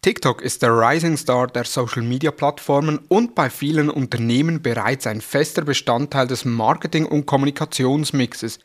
[0.00, 6.28] TikTok ist der Rising Star der Social-Media-Plattformen und bei vielen Unternehmen bereits ein fester Bestandteil
[6.28, 8.60] des Marketing- und Kommunikationsmixes.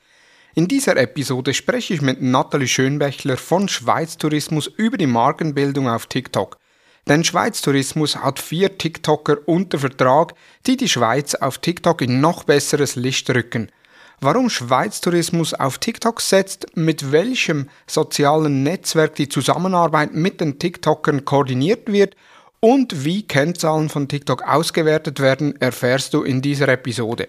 [0.54, 6.06] In dieser Episode spreche ich mit Nathalie Schönbächler von Schweiz Tourismus über die Markenbildung auf
[6.06, 6.60] TikTok.
[7.08, 10.36] Denn Schweiz Tourismus hat vier TikToker unter Vertrag,
[10.68, 13.72] die die Schweiz auf TikTok in noch besseres Licht rücken–
[14.24, 21.26] warum Schweiz Tourismus auf TikTok setzt, mit welchem sozialen Netzwerk die Zusammenarbeit mit den TikTokern
[21.26, 22.16] koordiniert wird
[22.60, 27.28] und wie Kennzahlen von TikTok ausgewertet werden, erfährst du in dieser Episode.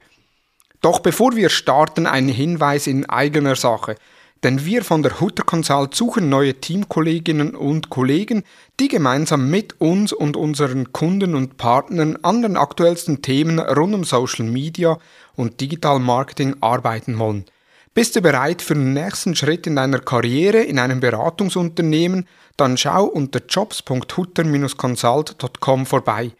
[0.80, 3.96] Doch bevor wir starten, ein Hinweis in eigener Sache.
[4.44, 8.44] Denn wir von der Hutter Consult suchen neue Teamkolleginnen und Kollegen,
[8.78, 14.04] die gemeinsam mit uns und unseren Kunden und Partnern an den aktuellsten Themen rund um
[14.04, 14.98] Social Media
[15.34, 17.46] und Digital Marketing arbeiten wollen.
[17.94, 22.28] Bist du bereit für den nächsten Schritt in deiner Karriere in einem Beratungsunternehmen?
[22.58, 26.32] Dann schau unter jobs.hutter-consult.com vorbei.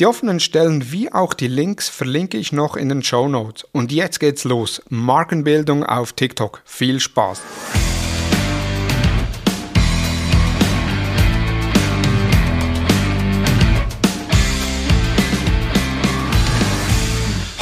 [0.00, 3.66] Die offenen Stellen wie auch die Links verlinke ich noch in den Show Notes.
[3.72, 4.80] Und jetzt geht's los.
[4.88, 6.62] Markenbildung auf TikTok.
[6.64, 7.42] Viel Spaß!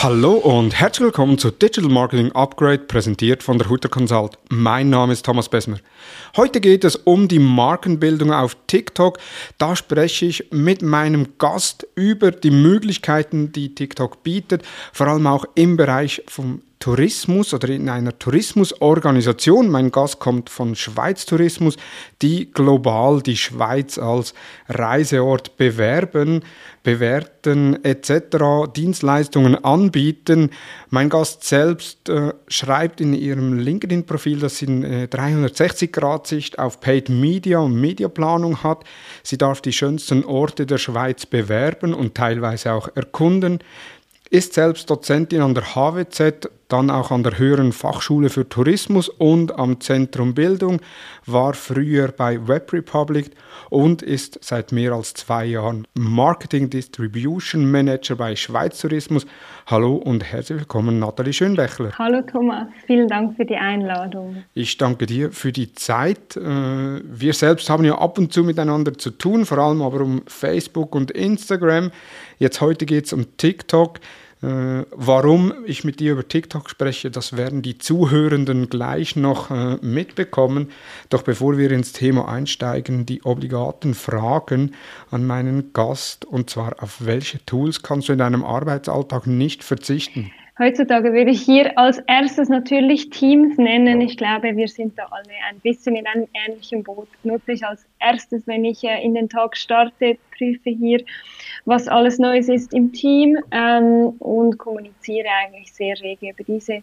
[0.07, 4.39] Hallo und herzlich willkommen zu Digital Marketing Upgrade, präsentiert von der Hutter Consult.
[4.51, 5.79] Mein Name ist Thomas Besmer.
[6.37, 9.19] Heute geht es um die Markenbildung auf TikTok.
[9.59, 14.63] Da spreche ich mit meinem Gast über die Möglichkeiten, die TikTok bietet,
[14.93, 19.69] vor allem auch im Bereich vom Tourismus oder in einer Tourismusorganisation.
[19.71, 21.77] Mein Gast kommt von Schweiz Tourismus,
[22.23, 24.35] die global die Schweiz als
[24.69, 26.45] Reiseort bewerben,
[26.83, 30.51] bewerten etc., Dienstleistungen anbieten.
[30.91, 37.59] Mein Gast selbst äh, schreibt in ihrem LinkedIn-Profil, dass sie eine 360-Grad-Sicht auf Paid Media
[37.59, 38.85] und Mediaplanung hat.
[39.23, 43.61] Sie darf die schönsten Orte der Schweiz bewerben und teilweise auch erkunden
[44.31, 49.57] ist selbst Dozentin an der HWZ, dann auch an der Höheren Fachschule für Tourismus und
[49.59, 50.81] am Zentrum Bildung,
[51.25, 53.31] war früher bei Web Republic
[53.71, 59.27] und ist seit mehr als zwei Jahren Marketing Distribution Manager bei Schweiz Tourismus.
[59.67, 61.93] Hallo und herzlich willkommen, Nathalie Schönbächler.
[61.99, 64.45] Hallo Thomas, vielen Dank für die Einladung.
[64.55, 66.37] Ich danke dir für die Zeit.
[66.37, 70.23] Äh, wir selbst haben ja ab und zu miteinander zu tun, vor allem aber um
[70.27, 71.91] Facebook und Instagram.
[72.39, 74.01] Jetzt heute geht es um TikTok.
[74.43, 79.77] Äh, warum ich mit dir über TikTok spreche, das werden die Zuhörenden gleich noch äh,
[79.81, 80.71] mitbekommen.
[81.09, 84.73] Doch bevor wir ins Thema einsteigen, die obligaten Fragen
[85.11, 90.31] an meinen Gast, und zwar auf welche Tools kannst du in deinem Arbeitsalltag nicht verzichten?
[90.59, 94.01] Heutzutage würde ich hier als erstes natürlich Teams nennen.
[94.01, 97.09] Ich glaube, wir sind da alle ein bisschen in einem ähnlichen Boot.
[97.25, 101.05] Nutze ich als erstes, wenn ich äh, in den Tag starte, prüfe hier,
[101.67, 106.83] was alles Neues ist im Team ähm, und kommuniziere eigentlich sehr rege über diese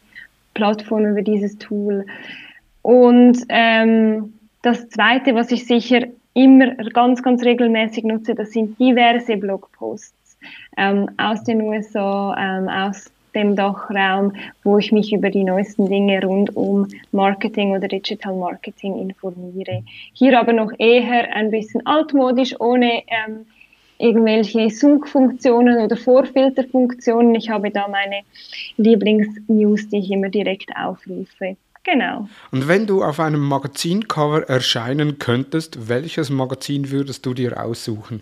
[0.54, 2.06] Plattform, über dieses Tool.
[2.84, 6.02] Und ähm, das Zweite, was ich sicher
[6.36, 10.38] immer ganz, ganz regelmäßig nutze, das sind diverse Blogposts
[10.78, 14.34] ähm, aus den USA, ähm, aus dem Dachraum,
[14.64, 19.84] wo ich mich über die neuesten Dinge rund um Marketing oder Digital Marketing informiere.
[20.14, 23.46] Hier aber noch eher ein bisschen altmodisch, ohne ähm,
[23.98, 27.36] irgendwelche Suchfunktionen oder Vorfilterfunktionen.
[27.36, 28.22] Ich habe da meine
[28.78, 31.58] Lieblingsnews, die ich immer direkt aufrufe.
[31.84, 32.30] Genau.
[32.52, 38.22] Und wenn du auf einem Magazincover erscheinen könntest, welches Magazin würdest du dir aussuchen?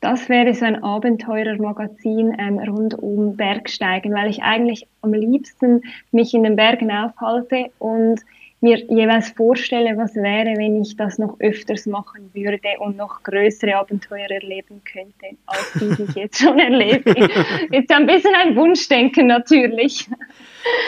[0.00, 5.82] Das wäre so ein Abenteurermagazin ähm, rund um Bergsteigen, weil ich eigentlich am liebsten
[6.12, 8.20] mich in den Bergen aufhalte und
[8.60, 13.76] mir jeweils vorstelle, was wäre, wenn ich das noch öfters machen würde und noch größere
[13.76, 17.10] Abenteuer erleben könnte, als die, die ich jetzt schon erlebe.
[17.70, 20.08] Ist ein bisschen ein Wunschdenken natürlich.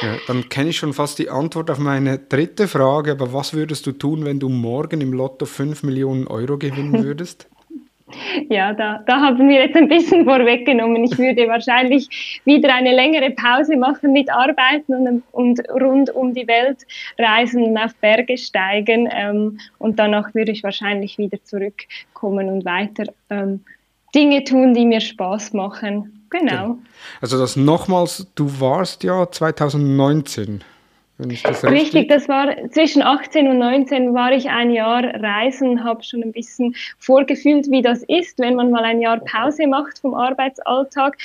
[0.02, 3.86] Ja, dann kenne ich schon fast die Antwort auf meine dritte Frage, aber was würdest
[3.86, 7.48] du tun, wenn du morgen im Lotto 5 Millionen Euro gewinnen würdest?
[8.48, 11.04] Ja, da, da haben wir jetzt ein bisschen vorweggenommen.
[11.04, 16.46] Ich würde wahrscheinlich wieder eine längere Pause machen mit Arbeiten und, und rund um die
[16.46, 16.78] Welt
[17.18, 19.08] reisen und auf Berge steigen.
[19.10, 23.64] Ähm, und danach würde ich wahrscheinlich wieder zurückkommen und weiter ähm,
[24.14, 26.26] Dinge tun, die mir Spaß machen.
[26.30, 26.78] Genau.
[27.20, 30.79] Also das nochmals, du warst ja 2019 wenn ich
[31.42, 32.08] das richtig...
[32.08, 36.74] Das war zwischen 18 und 19 war ich ein Jahr reisen, habe schon ein bisschen
[36.98, 41.16] vorgefühlt, wie das ist, wenn man mal ein Jahr Pause macht vom Arbeitsalltag.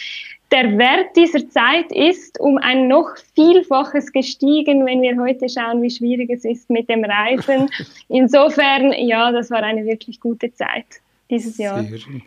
[0.52, 5.90] Der Wert dieser Zeit ist um ein noch Vielfaches gestiegen, wenn wir heute schauen, wie
[5.90, 7.70] schwierig es ist mit dem Reisen.
[8.10, 10.86] Insofern, ja, das war eine wirklich gute Zeit.
[11.30, 11.84] dieses Jahr.
[11.84, 12.22] Sehr schön.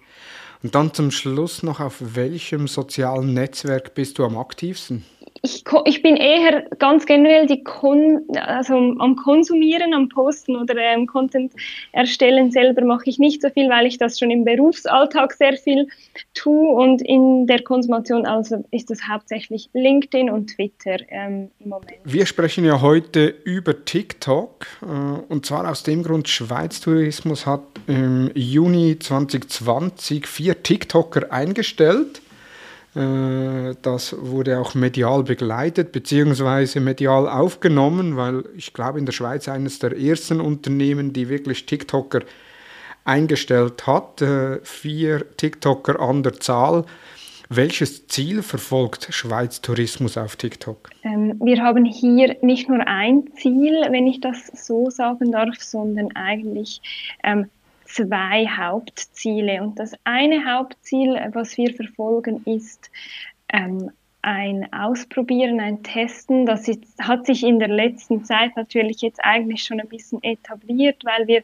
[0.63, 5.05] Und dann zum Schluss noch, auf welchem sozialen Netzwerk bist du am aktivsten?
[5.43, 11.07] Ich, ich bin eher ganz generell die Kon also am Konsumieren, am Posten oder ähm,
[11.07, 11.53] Content
[11.93, 15.89] erstellen selber mache ich nicht so viel, weil ich das schon im Berufsalltag sehr viel
[16.35, 21.93] tue und in der Konsumation also ist das hauptsächlich LinkedIn und Twitter ähm, im Moment.
[22.05, 24.87] Wir sprechen ja heute über TikTok äh,
[25.33, 32.23] und zwar aus dem Grund, Schweiz Tourismus hat im Juni 2020 vier TikToker eingestellt
[33.01, 36.81] das wurde auch medial begleitet bzw.
[36.81, 42.23] medial aufgenommen, weil ich glaube in der Schweiz eines der ersten Unternehmen, die wirklich TikToker
[43.09, 46.85] eingestellt hat, äh, vier TikToker an der Zahl.
[47.49, 50.91] Welches Ziel verfolgt Schweiz Tourismus auf TikTok?
[51.03, 56.15] Ähm, wir haben hier nicht nur ein Ziel, wenn ich das so sagen darf, sondern
[56.15, 56.83] eigentlich
[57.25, 57.47] ähm,
[57.89, 59.63] zwei Hauptziele.
[59.63, 62.91] Und das eine Hauptziel, was wir verfolgen, ist
[63.53, 63.91] ähm,
[64.23, 66.47] ein Ausprobieren, ein Testen.
[66.47, 71.05] Das ist, hat sich in der letzten Zeit natürlich jetzt eigentlich schon ein bisschen etabliert,
[71.05, 71.43] weil wir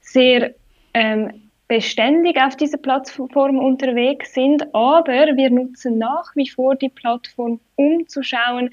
[0.00, 0.54] sehr
[0.94, 7.60] ähm, beständig auf dieser Plattform unterwegs sind, aber wir nutzen nach wie vor die Plattform,
[7.76, 8.70] um zu schauen,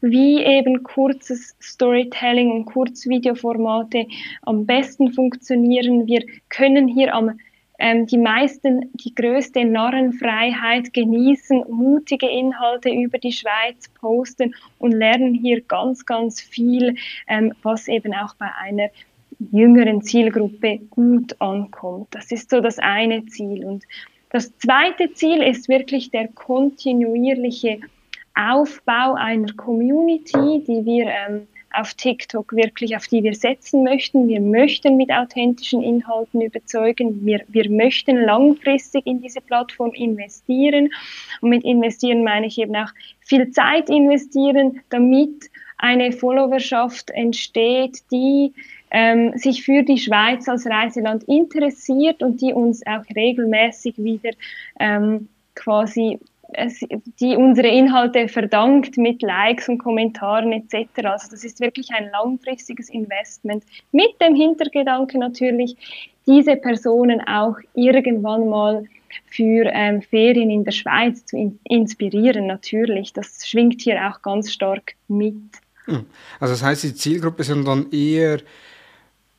[0.00, 4.06] wie eben kurzes Storytelling und Kurzvideoformate
[4.44, 6.06] am besten funktionieren.
[6.06, 7.38] Wir können hier am
[7.78, 15.34] ähm, die meisten die größte Narrenfreiheit genießen, mutige Inhalte über die Schweiz posten und lernen
[15.34, 16.96] hier ganz, ganz viel,
[17.28, 18.88] ähm, was eben auch bei einer
[19.38, 22.08] jüngeren Zielgruppe gut ankommt.
[22.10, 23.64] Das ist so das eine Ziel.
[23.64, 23.84] Und
[24.30, 27.80] das zweite Ziel ist wirklich der kontinuierliche
[28.34, 34.28] Aufbau einer Community, die wir ähm, auf TikTok wirklich, auf die wir setzen möchten.
[34.28, 37.24] Wir möchten mit authentischen Inhalten überzeugen.
[37.24, 40.90] Wir, wir möchten langfristig in diese Plattform investieren.
[41.40, 42.90] Und mit investieren meine ich eben auch
[43.20, 48.52] viel Zeit investieren, damit eine Followerschaft entsteht, die
[48.90, 54.30] ähm, sich für die Schweiz als Reiseland interessiert und die uns auch regelmäßig wieder
[54.80, 56.18] ähm, quasi
[57.20, 61.04] die unsere Inhalte verdankt mit Likes und Kommentaren etc.
[61.04, 65.76] Also das ist wirklich ein langfristiges Investment mit dem Hintergedanke natürlich,
[66.26, 68.84] diese Personen auch irgendwann mal
[69.26, 72.46] für ähm, Ferien in der Schweiz zu in inspirieren.
[72.46, 75.36] Natürlich, das schwingt hier auch ganz stark mit.
[75.84, 76.06] Hm.
[76.40, 78.40] Also das heißt, die Zielgruppe sind dann eher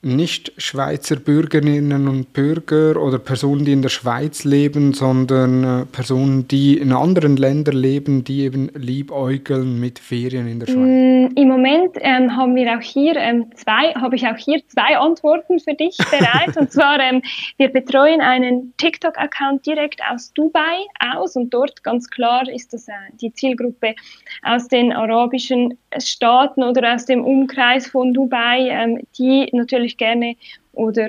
[0.02, 6.48] nicht Schweizer Bürgerinnen und Bürger oder Personen, die in der Schweiz leben, sondern äh, Personen,
[6.48, 10.78] die in anderen Ländern leben, die eben liebäugeln mit Ferien in der Schweiz?
[10.78, 14.98] Mm, Im Moment ähm, haben wir auch hier ähm, zwei, habe ich auch hier zwei
[14.98, 16.56] Antworten für dich bereit.
[16.56, 17.22] und zwar, ähm,
[17.58, 22.94] wir betreuen einen TikTok-Account direkt aus Dubai aus und dort ganz klar ist das äh,
[23.20, 23.96] die Zielgruppe
[24.44, 30.36] aus den arabischen Staaten oder aus dem Umkreis von Dubai, ähm, die natürlich gerne
[30.74, 31.08] oder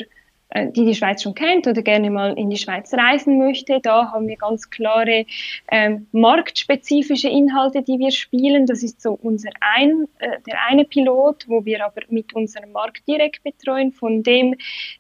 [0.50, 3.80] äh, die die Schweiz schon kennt oder gerne mal in die Schweiz reisen möchte.
[3.80, 5.24] Da haben wir ganz klare
[5.70, 8.66] ähm, marktspezifische Inhalte, die wir spielen.
[8.66, 13.06] Das ist so unser ein, äh, der eine Pilot, wo wir aber mit unserem Markt
[13.06, 14.56] direkt betreuen, von dem,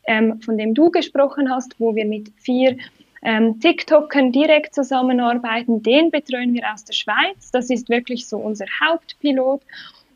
[0.06, 2.76] ähm, von dem du gesprochen hast, wo wir mit vier
[3.22, 5.82] ähm, TikTokern direkt zusammenarbeiten.
[5.82, 7.50] Den betreuen wir aus der Schweiz.
[7.50, 9.62] Das ist wirklich so unser Hauptpilot.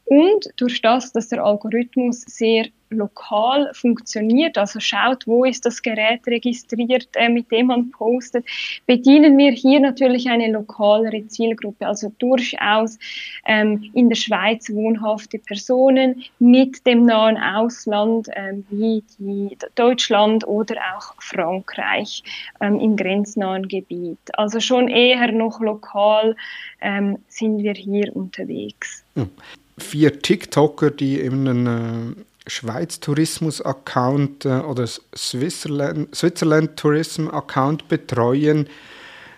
[0.07, 6.27] Und durch das, dass der Algorithmus sehr lokal funktioniert, also schaut, wo ist das Gerät
[6.27, 8.45] registriert, äh, mit dem man postet,
[8.87, 12.99] bedienen wir hier natürlich eine lokalere Zielgruppe, also durchaus
[13.47, 20.77] ähm, in der Schweiz wohnhafte Personen mit dem nahen Ausland ähm, wie die Deutschland oder
[20.95, 22.23] auch Frankreich
[22.61, 24.19] ähm, im grenznahen Gebiet.
[24.35, 26.37] Also schon eher noch lokal
[26.81, 29.05] ähm, sind wir hier unterwegs.
[29.15, 29.31] Hm.
[29.79, 37.89] Vier TikToker, die eben einen äh Schweiz Tourismus Account äh, oder Switzerland, Switzerland Tourism Account
[37.89, 38.69] betreuen.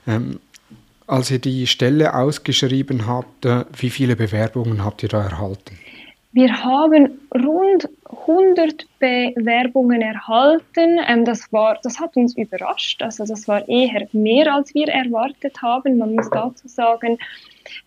[0.07, 0.40] Ähm,
[1.07, 5.78] als ihr die Stelle ausgeschrieben habt, äh, wie viele Bewerbungen habt ihr da erhalten?
[6.33, 7.88] Wir haben rund
[8.26, 10.99] 100 Bewerbungen erhalten.
[11.07, 13.02] Ähm, das, war, das hat uns überrascht.
[13.02, 15.97] Also das war eher mehr, als wir erwartet haben.
[15.97, 17.19] Man muss dazu sagen,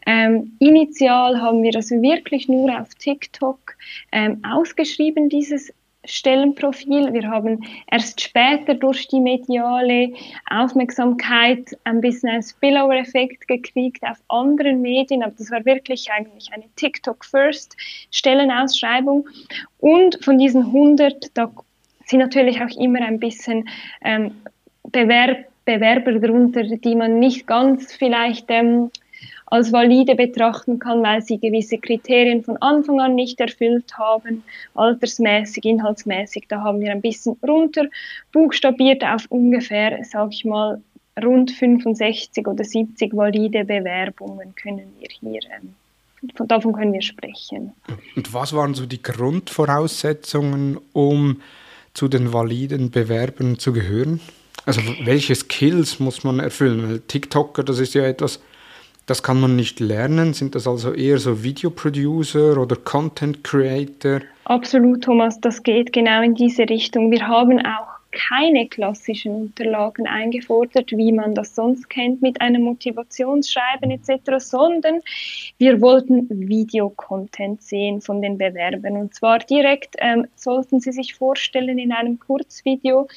[0.05, 3.75] ähm, initial haben wir das wirklich nur auf TikTok
[4.11, 5.73] ähm, ausgeschrieben, dieses
[6.05, 7.11] Stellenprofil.
[7.13, 10.13] Wir haben erst später durch die mediale
[10.49, 16.65] Aufmerksamkeit ein bisschen einen Spillover-Effekt gekriegt auf anderen Medien, aber das war wirklich eigentlich eine
[16.75, 19.27] TikTok-First-Stellenausschreibung.
[19.79, 21.51] Und von diesen 100, da
[22.05, 23.67] sind natürlich auch immer ein bisschen
[24.01, 24.31] ähm,
[24.83, 28.89] Bewerb Bewerber darunter, die man nicht ganz vielleicht ähm,
[29.51, 34.43] als valide betrachten kann, weil sie gewisse Kriterien von Anfang an nicht erfüllt haben,
[34.75, 36.45] altersmäßig, inhaltsmäßig.
[36.49, 37.85] Da haben wir ein bisschen runter
[38.31, 40.81] buchstabiert auf ungefähr, sag ich mal,
[41.23, 45.75] rund 65 oder 70 valide Bewerbungen können wir hier, ähm,
[46.47, 47.73] davon können wir sprechen.
[48.15, 51.41] Und was waren so die Grundvoraussetzungen, um
[51.93, 54.21] zu den validen Bewerbern zu gehören?
[54.65, 56.87] Also welche Skills muss man erfüllen?
[56.87, 58.39] Weil TikToker, das ist ja etwas,
[59.09, 60.33] das kann man nicht lernen.
[60.33, 64.21] Sind das also eher so Videoproducer oder Content Creator?
[64.45, 67.11] Absolut, Thomas, das geht genau in diese Richtung.
[67.11, 73.91] Wir haben auch keine klassischen Unterlagen eingefordert, wie man das sonst kennt mit einem Motivationsschreiben
[73.91, 75.01] etc., sondern
[75.57, 78.97] wir wollten Videocontent sehen von den Bewerbern.
[78.97, 83.07] Und zwar direkt ähm, sollten Sie sich vorstellen in einem Kurzvideo,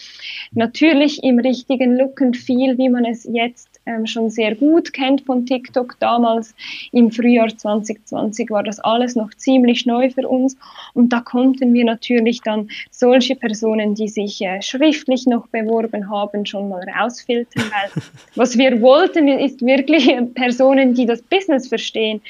[0.52, 5.22] natürlich im richtigen Look and Feel, wie man es jetzt ähm, schon sehr gut kennt
[5.22, 5.96] von TikTok.
[5.98, 6.54] Damals
[6.92, 10.56] im Frühjahr 2020 war das alles noch ziemlich neu für uns
[10.94, 16.46] und da konnten wir natürlich dann solche Personen, die sich äh, schriftlich noch beworben haben,
[16.46, 18.02] schon mal rausfiltern, weil
[18.36, 22.20] was wir wollten, ist wirklich Personen, die das Business verstehen.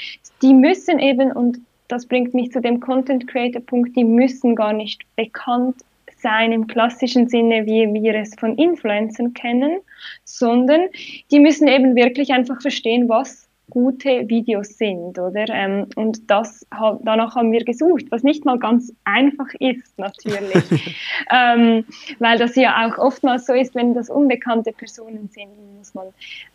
[0.40, 4.72] Die müssen eben und das bringt mich zu dem Content Creator Punkt, die müssen gar
[4.72, 5.76] nicht bekannt
[6.22, 9.80] sein im klassischen Sinne, wie wir es von Influencern kennen,
[10.24, 10.88] sondern
[11.30, 15.46] die müssen eben wirklich einfach verstehen, was gute Videos sind, oder?
[15.48, 20.96] Ähm, und das, danach haben wir gesucht, was nicht mal ganz einfach ist, natürlich.
[21.30, 21.84] ähm,
[22.18, 25.48] weil das ja auch oftmals so ist, wenn das unbekannte Personen sind,
[25.78, 26.08] muss man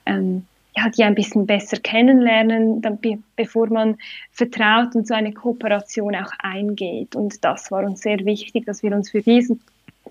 [0.06, 0.46] ähm,
[0.77, 3.00] ja, die ein bisschen besser kennenlernen, dann,
[3.36, 3.98] bevor man
[4.31, 7.15] vertraut und so eine Kooperation auch eingeht.
[7.15, 9.60] Und das war uns sehr wichtig, dass wir uns für diesen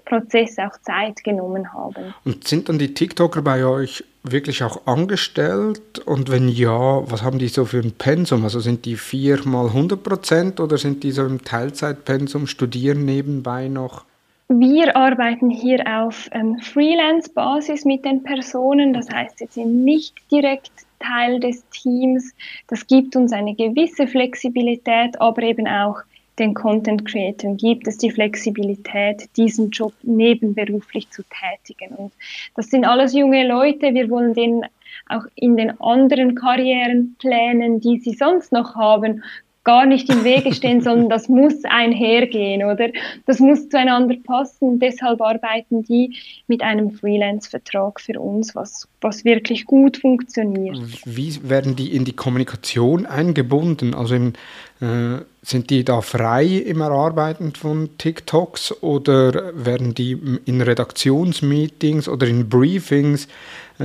[0.04, 2.14] Prozess auch Zeit genommen haben.
[2.24, 6.00] Und sind dann die TikToker bei euch wirklich auch angestellt?
[6.04, 8.42] Und wenn ja, was haben die so für ein Pensum?
[8.42, 13.68] Also sind die vier mal 100 Prozent oder sind die so im Teilzeitpensum, studieren nebenbei
[13.68, 14.04] noch?
[14.48, 20.70] Wir arbeiten hier auf ähm, Freelance-Basis mit den Personen, das heißt, sie sind nicht direkt
[21.00, 22.32] Teil des Teams.
[22.68, 25.96] Das gibt uns eine gewisse Flexibilität, aber eben auch
[26.38, 31.94] den Content Creators gibt es die Flexibilität, diesen Job nebenberuflich zu tätigen.
[31.96, 32.12] Und
[32.54, 33.94] das sind alles junge Leute.
[33.94, 34.64] Wir wollen denen
[35.08, 39.22] auch in den anderen Karrierenplänen, die sie sonst noch haben,
[39.66, 42.88] gar nicht im Wege stehen, sondern das muss einhergehen, oder?
[43.26, 44.78] Das muss zueinander passen.
[44.78, 50.78] Deshalb arbeiten die mit einem Freelance-Vertrag für uns, was, was wirklich gut funktioniert.
[51.04, 53.92] Wie werden die in die Kommunikation eingebunden?
[53.92, 54.34] Also im,
[54.80, 62.28] äh, sind die da frei im Erarbeiten von TikToks oder werden die in Redaktionsmeetings oder
[62.28, 63.26] in Briefings
[63.80, 63.84] äh,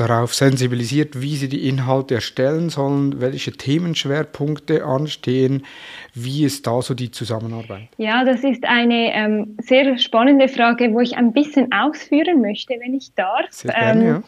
[0.00, 5.66] darauf sensibilisiert, wie sie die Inhalte erstellen sollen, welche Themenschwerpunkte anstehen,
[6.14, 7.88] wie ist da so die Zusammenarbeit?
[7.98, 12.94] Ja, das ist eine ähm, sehr spannende Frage, wo ich ein bisschen ausführen möchte, wenn
[12.94, 13.46] ich darf.
[13.50, 14.22] Sehr gerne, ähm, ja.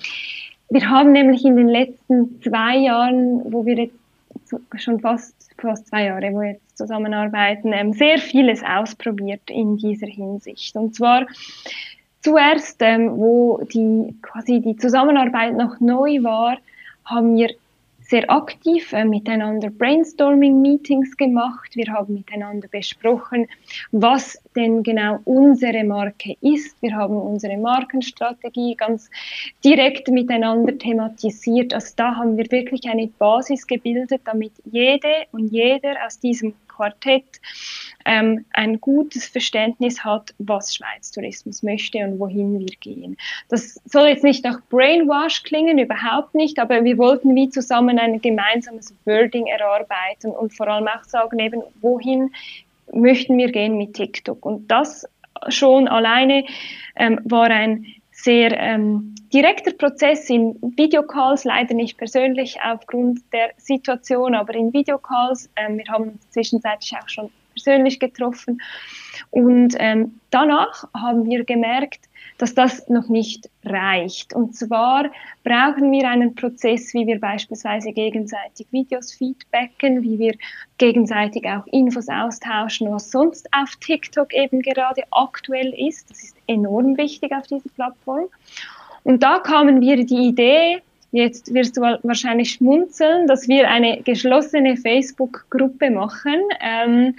[0.69, 3.95] Wir haben nämlich in den letzten zwei Jahren, wo wir jetzt
[4.76, 10.07] schon fast, fast zwei Jahre, wo wir jetzt zusammenarbeiten, ähm, sehr vieles ausprobiert in dieser
[10.07, 10.75] Hinsicht.
[10.76, 11.26] Und zwar
[12.23, 16.57] zuerst, ähm, wo die quasi die Zusammenarbeit noch neu war,
[17.05, 17.50] haben wir
[18.12, 21.71] sehr aktiv äh, miteinander Brainstorming-Meetings gemacht.
[21.75, 23.49] Wir haben miteinander besprochen,
[23.91, 26.76] was denn genau unsere Marke ist.
[26.83, 29.09] Wir haben unsere Markenstrategie ganz
[29.64, 31.73] direkt miteinander thematisiert.
[31.73, 37.41] Also da haben wir wirklich eine Basis gebildet, damit jede und jeder aus diesem Quartett
[38.04, 43.16] ähm, ein gutes Verständnis hat, was Schweiz Tourismus möchte und wohin wir gehen.
[43.49, 48.21] Das soll jetzt nicht nach Brainwash klingen, überhaupt nicht, aber wir wollten wie zusammen ein
[48.21, 52.32] gemeinsames Wording erarbeiten und vor allem auch sagen, eben, wohin
[52.92, 54.44] möchten wir gehen mit TikTok.
[54.44, 55.06] Und das
[55.49, 56.44] schon alleine
[56.97, 64.35] ähm, war ein sehr ähm, direkter Prozess in Videocalls, leider nicht persönlich aufgrund der Situation,
[64.35, 65.50] aber in Videocalls.
[65.56, 68.61] Ähm, wir haben zwischenzeitlich auch schon persönlich getroffen.
[69.30, 74.35] Und ähm, danach haben wir gemerkt, dass das noch nicht reicht.
[74.35, 75.11] Und zwar
[75.44, 80.35] brauchen wir einen Prozess, wie wir beispielsweise gegenseitig Videos feedbacken, wie wir
[80.78, 86.11] gegenseitig auch Infos austauschen, was sonst auf TikTok eben gerade aktuell ist.
[86.11, 88.26] Das ist enorm wichtig auf dieser Plattform.
[89.04, 90.82] Und da kamen wir die Idee,
[91.14, 97.16] Jetzt wirst du wahrscheinlich schmunzeln, dass wir eine geschlossene Facebook-Gruppe machen, ähm,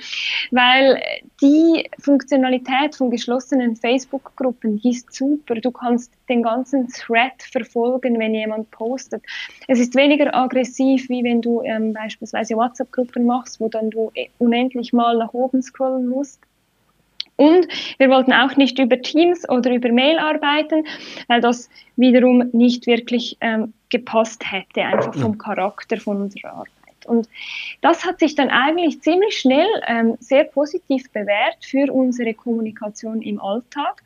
[0.50, 1.00] weil
[1.40, 5.54] die Funktionalität von geschlossenen Facebook-Gruppen, ist super.
[5.56, 9.22] Du kannst den ganzen Thread verfolgen, wenn jemand postet.
[9.68, 14.92] Es ist weniger aggressiv, wie wenn du ähm, beispielsweise WhatsApp-Gruppen machst, wo dann du unendlich
[14.92, 16.42] mal nach oben scrollen musst.
[17.36, 20.86] Und wir wollten auch nicht über Teams oder über Mail arbeiten,
[21.28, 26.70] weil das wiederum nicht wirklich ähm, gepasst hätte, einfach vom Charakter von unserer Arbeit.
[27.06, 27.28] Und
[27.82, 33.42] das hat sich dann eigentlich ziemlich schnell ähm, sehr positiv bewährt für unsere Kommunikation im
[33.42, 34.02] Alltag.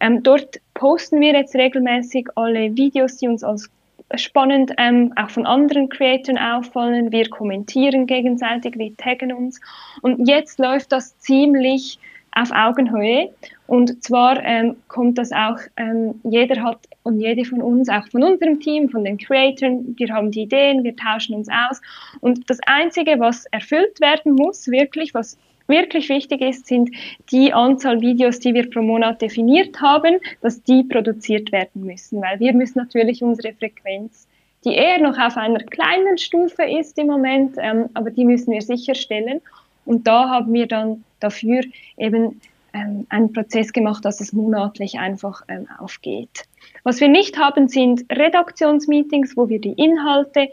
[0.00, 3.70] Ähm, dort posten wir jetzt regelmäßig alle Videos, die uns als
[4.14, 7.10] spannend ähm, auch von anderen Creatoren auffallen.
[7.10, 9.60] Wir kommentieren gegenseitig, wir taggen uns.
[10.02, 11.98] Und jetzt läuft das ziemlich
[12.36, 13.30] auf Augenhöhe.
[13.66, 18.22] Und zwar ähm, kommt das auch, ähm, jeder hat und jede von uns, auch von
[18.22, 21.80] unserem Team, von den Creatoren, wir haben die Ideen, wir tauschen uns aus.
[22.20, 26.90] Und das Einzige, was erfüllt werden muss, wirklich, was wirklich wichtig ist, sind
[27.32, 32.38] die Anzahl Videos, die wir pro Monat definiert haben, dass die produziert werden müssen, weil
[32.38, 34.28] wir müssen natürlich unsere Frequenz
[34.66, 38.62] die eher noch auf einer kleinen Stufe ist im Moment, ähm, aber die müssen wir
[38.62, 39.40] sicherstellen.
[39.86, 41.62] Und da haben wir dann dafür
[41.96, 42.40] eben
[42.72, 46.44] ähm, einen Prozess gemacht, dass es monatlich einfach ähm, aufgeht.
[46.84, 50.50] Was wir nicht haben, sind Redaktionsmeetings, wo wir die Inhalte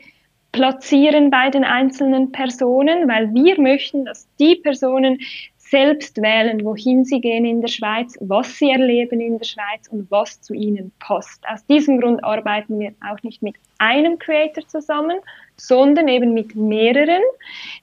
[0.54, 5.20] platzieren bei den einzelnen Personen, weil wir möchten, dass die Personen
[5.58, 10.10] selbst wählen, wohin sie gehen in der Schweiz, was sie erleben in der Schweiz und
[10.12, 11.44] was zu ihnen passt.
[11.52, 15.18] Aus diesem Grund arbeiten wir auch nicht mit einem Creator zusammen,
[15.57, 17.22] sondern eben mit mehreren.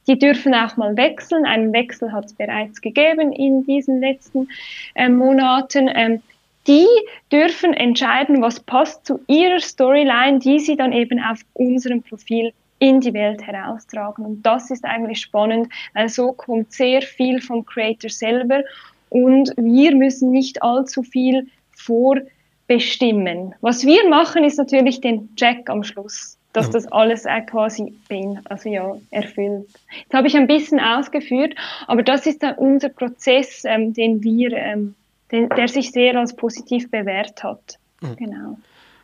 [0.07, 1.47] Die dürfen auch mal wechseln.
[1.47, 4.49] Einen Wechsel hat es bereits gegeben in diesen letzten
[4.95, 5.91] äh, Monaten.
[5.95, 6.23] Ähm,
[6.67, 6.87] die
[7.33, 13.01] dürfen entscheiden, was passt zu ihrer Storyline, die sie dann eben auf unserem Profil in
[13.01, 14.25] die Welt heraustragen.
[14.25, 18.63] Und das ist eigentlich spannend, weil so kommt sehr viel vom Creator selber
[19.11, 21.47] und wir müssen nicht allzu viel
[21.77, 23.55] vorbestimmen.
[23.61, 28.41] Was wir machen, ist natürlich den Check am Schluss dass das alles auch quasi bin,
[28.45, 29.69] also ja, erfüllt.
[30.09, 31.55] Das habe ich ein bisschen ausgeführt,
[31.87, 34.95] aber das ist dann unser Prozess, ähm, den wir, ähm,
[35.31, 37.79] den, der sich sehr als positiv bewährt hat.
[38.01, 38.17] Mhm.
[38.17, 38.59] Genau.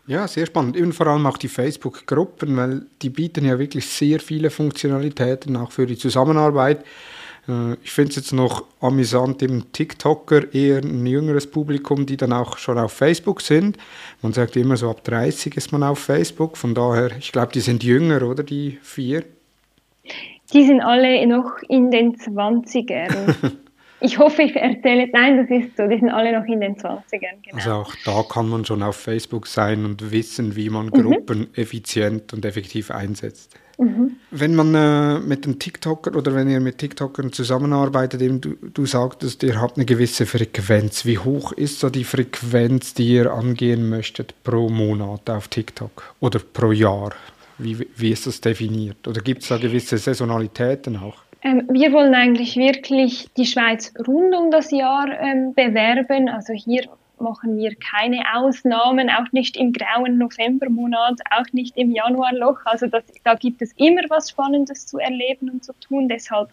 [0.08, 0.76] Ja, sehr spannend.
[0.76, 5.72] Eben vor allem auch die Facebook-Gruppen, weil die bieten ja wirklich sehr viele Funktionalitäten auch
[5.72, 6.84] für die Zusammenarbeit.
[7.48, 12.32] Äh, ich finde es jetzt noch amüsant, eben TikToker, eher ein jüngeres Publikum, die dann
[12.32, 13.76] auch schon auf Facebook sind.
[14.22, 16.56] Man sagt immer so, ab 30 ist man auf Facebook.
[16.56, 19.24] Von daher, ich glaube, die sind jünger, oder die vier?
[20.52, 23.34] Die sind alle noch in den 20ern.
[24.00, 27.02] Ich hoffe, ich erzähle, nein, das ist so, die sind alle noch in den 20ern.
[27.42, 27.56] Genau.
[27.56, 30.90] Also auch da kann man schon auf Facebook sein und wissen, wie man mhm.
[30.90, 31.48] Gruppen mhm.
[31.54, 33.58] effizient und effektiv einsetzt.
[33.78, 34.16] Mhm.
[34.30, 38.86] Wenn man äh, mit einem TikToker oder wenn ihr mit TikTokern zusammenarbeitet, eben du, du
[38.86, 41.04] sagtest, ihr habt eine gewisse Frequenz.
[41.04, 46.38] Wie hoch ist so die Frequenz, die ihr angehen möchtet pro Monat auf TikTok oder
[46.38, 47.10] pro Jahr?
[47.58, 49.06] Wie, wie ist das definiert?
[49.06, 51.16] Oder gibt es da gewisse Saisonalitäten auch?
[51.42, 56.28] Ähm, wir wollen eigentlich wirklich die Schweiz rund um das Jahr ähm, bewerben.
[56.28, 56.88] Also hier
[57.20, 62.60] machen wir keine Ausnahmen, auch nicht im grauen Novembermonat, auch nicht im Januarloch.
[62.64, 66.08] Also das, da gibt es immer was Spannendes zu erleben und zu tun.
[66.08, 66.50] Deshalb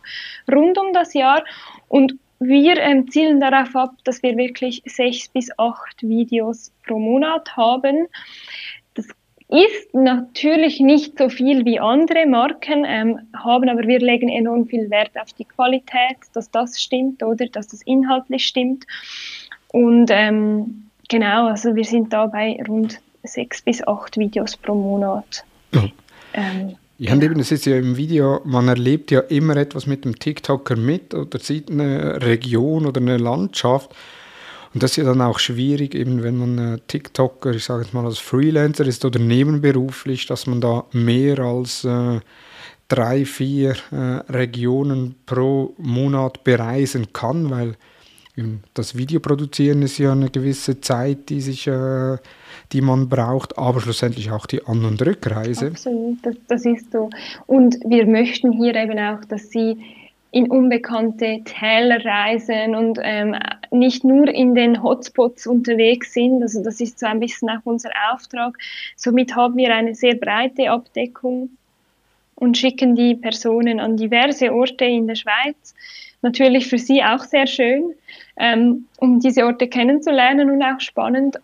[0.52, 1.44] rund um das Jahr.
[1.88, 7.56] Und wir ähm, zielen darauf ab, dass wir wirklich sechs bis acht Videos pro Monat
[7.56, 8.08] haben.
[8.96, 9.08] Das
[9.48, 14.90] ist natürlich nicht so viel wie andere Marken ähm, haben, aber wir legen enorm viel
[14.90, 18.86] Wert auf die Qualität, dass das stimmt oder dass das inhaltlich stimmt.
[19.74, 25.44] Und ähm, genau, also wir sind da bei rund sechs bis acht Videos pro Monat.
[25.74, 25.86] Ja.
[26.34, 30.20] Ähm, und eben, das ist ja im Video, man erlebt ja immer etwas mit dem
[30.20, 33.90] TikToker mit oder sieht eine Region oder eine Landschaft.
[34.76, 38.06] Und das ist ja dann auch schwierig, eben wenn man TikToker, ich sage jetzt mal
[38.06, 42.20] als Freelancer ist oder nebenberuflich, dass man da mehr als äh,
[42.90, 43.96] drei, vier äh,
[44.32, 47.76] Regionen pro Monat bereisen kann, weil
[48.74, 52.18] das Videoproduzieren ist ja eine gewisse Zeit, die, sich, äh,
[52.72, 55.68] die man braucht, aber schlussendlich auch die An- und Rückreise.
[55.68, 57.12] Absolut, das, das ist so.
[57.46, 59.78] Und wir möchten hier eben auch, dass Sie
[60.32, 63.36] in unbekannte Täler reisen und ähm,
[63.70, 66.42] nicht nur in den Hotspots unterwegs sind.
[66.42, 68.58] Also das ist so ein bisschen auch unser Auftrag.
[68.96, 71.52] Somit haben wir eine sehr breite Abdeckung
[72.34, 75.76] und schicken die Personen an diverse Orte in der Schweiz
[76.24, 77.94] natürlich für sie auch sehr schön,
[78.38, 81.40] ähm, um diese Orte kennenzulernen und auch spannend.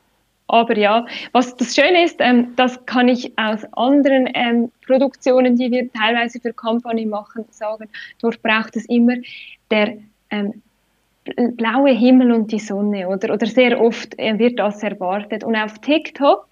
[0.47, 5.69] Aber ja, was das Schöne ist, ähm, das kann ich aus anderen ähm, Produktionen, die
[5.69, 7.87] wir teilweise für Company machen, sagen.
[8.19, 9.13] Dort braucht es immer
[9.69, 9.97] der
[10.31, 10.63] ähm,
[11.35, 13.31] blaue Himmel und die Sonne, oder?
[13.31, 15.43] Oder sehr oft äh, wird das erwartet.
[15.43, 16.47] Und auf TikTok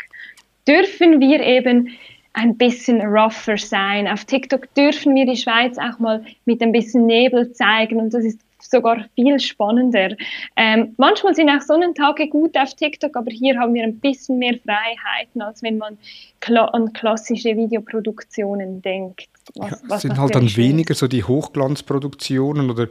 [0.67, 1.89] dürfen wir eben
[2.33, 4.07] ein bisschen rougher sein.
[4.07, 8.23] Auf TikTok dürfen wir die Schweiz auch mal mit ein bisschen Nebel zeigen und das
[8.23, 8.39] ist
[8.69, 10.15] sogar viel spannender.
[10.55, 14.55] Ähm, manchmal sind auch Sonnentage gut auf TikTok, aber hier haben wir ein bisschen mehr
[14.63, 15.97] Freiheiten, als wenn man
[16.39, 19.29] kla an klassische Videoproduktionen denkt.
[19.55, 22.87] Was, ja, was sind halt dann weniger so die Hochglanzproduktionen oder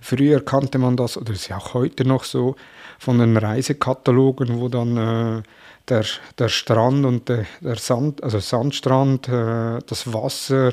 [0.00, 2.56] früher kannte man das, oder ist ja auch heute noch so,
[2.98, 5.42] von den Reisekatalogen, wo dann äh,
[5.90, 6.04] der,
[6.38, 10.72] der Strand und der, der Sand, also Sandstrand, äh, das Wasser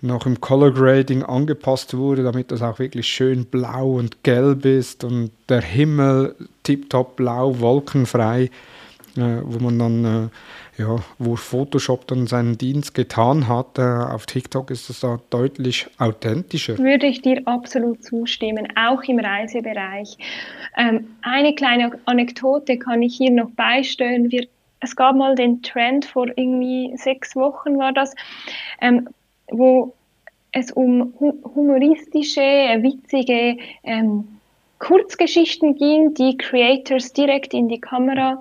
[0.00, 5.04] noch im Color Grading angepasst wurde, damit das auch wirklich schön blau und gelb ist
[5.04, 8.50] und der Himmel tiptop blau, wolkenfrei,
[9.16, 13.78] äh, wo man dann, äh, ja, wo Photoshop dann seinen Dienst getan hat.
[13.78, 16.78] Äh, auf TikTok ist das da deutlich authentischer.
[16.78, 20.16] Würde ich dir absolut zustimmen, auch im Reisebereich.
[20.76, 24.30] Ähm, eine kleine Anekdote kann ich hier noch beisteuern.
[24.30, 24.46] Wir
[24.80, 28.14] es gab mal den Trend vor irgendwie sechs Wochen war das,
[28.80, 29.08] ähm,
[29.50, 29.94] wo
[30.52, 34.28] es um humoristische, witzige ähm,
[34.78, 38.40] Kurzgeschichten ging, die Creators direkt in die Kamera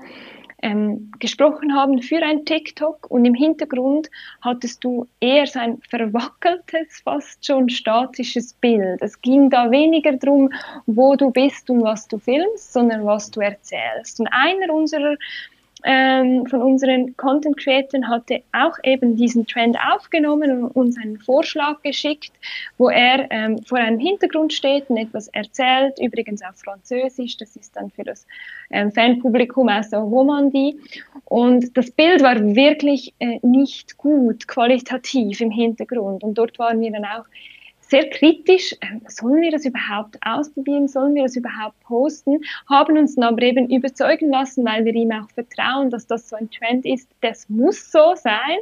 [0.61, 4.09] ähm, gesprochen haben für ein TikTok und im Hintergrund
[4.41, 9.01] hattest du eher so ein verwackeltes, fast schon statisches Bild.
[9.01, 10.51] Es ging da weniger darum,
[10.85, 14.19] wo du bist und was du filmst, sondern was du erzählst.
[14.19, 15.15] Und einer unserer
[15.83, 21.81] ähm, von unseren Content Creators hatte auch eben diesen Trend aufgenommen und uns einen Vorschlag
[21.83, 22.31] geschickt,
[22.77, 27.75] wo er ähm, vor einem Hintergrund steht und etwas erzählt, übrigens auf Französisch, das ist
[27.75, 28.25] dann für das
[28.71, 30.79] ähm, Fanpublikum aus der Romandie.
[31.25, 36.23] Und das Bild war wirklich äh, nicht gut, qualitativ im Hintergrund.
[36.23, 37.25] Und dort waren wir dann auch
[37.89, 43.17] sehr kritisch, ähm, sollen wir das überhaupt ausprobieren, sollen wir das überhaupt posten, haben uns
[43.17, 47.09] aber eben überzeugen lassen, weil wir ihm auch vertrauen, dass das so ein Trend ist,
[47.21, 48.57] das muss so sein.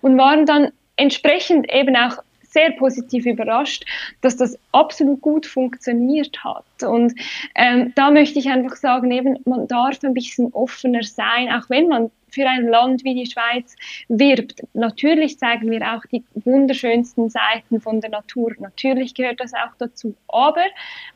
[0.00, 3.84] Und waren dann entsprechend eben auch sehr positiv überrascht,
[4.22, 6.82] dass das absolut gut funktioniert hat.
[6.82, 7.14] Und
[7.54, 11.88] ähm, da möchte ich einfach sagen, eben, man darf ein bisschen offener sein, auch wenn
[11.88, 13.76] man für ein Land wie die Schweiz
[14.08, 14.62] wirbt.
[14.74, 18.52] Natürlich zeigen wir auch die wunderschönsten Seiten von der Natur.
[18.58, 20.14] Natürlich gehört das auch dazu.
[20.28, 20.64] Aber